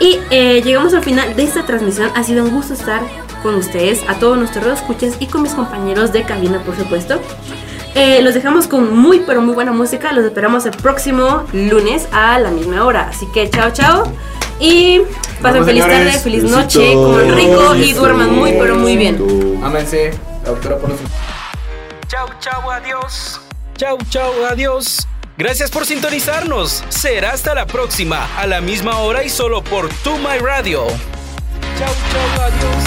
[0.00, 2.10] Y eh, llegamos al final de esta transmisión.
[2.14, 3.02] Ha sido un gusto estar
[3.42, 7.20] con ustedes, a todos nuestros escuchas y con mis compañeros de cabina, por supuesto.
[7.94, 10.12] Eh, los dejamos con muy, pero muy buena música.
[10.12, 13.08] Los esperamos el próximo lunes a la misma hora.
[13.08, 14.04] Así que chao, chao.
[14.60, 15.00] Y
[15.40, 16.06] pasen Vamos, feliz señores.
[16.06, 16.62] tarde, feliz Besitos.
[16.64, 19.60] noche, coman rico y duerman muy, pero muy bien.
[19.64, 20.12] Ámense.
[20.44, 21.00] La doctora por los
[22.08, 23.40] Chau, chau, adiós.
[23.76, 25.06] Chau, chau, adiós.
[25.38, 26.84] Gracias por sintonizarnos.
[26.90, 30.86] Será hasta la próxima, a la misma hora y solo por Tu My Radio.
[31.78, 32.84] Chau, chau, adiós.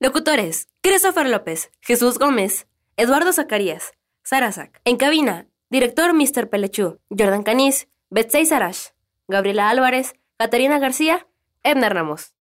[0.00, 2.66] Locutores: Christopher López, Jesús Gómez,
[2.96, 4.80] Eduardo Zacarías, Sarazac.
[4.86, 6.48] En cabina: Director Mr.
[6.48, 8.88] Pelechú, Jordan Canis, Betsey Sarash,
[9.28, 11.28] Gabriela Álvarez, Catarina García,
[11.62, 12.32] Edna Ramos.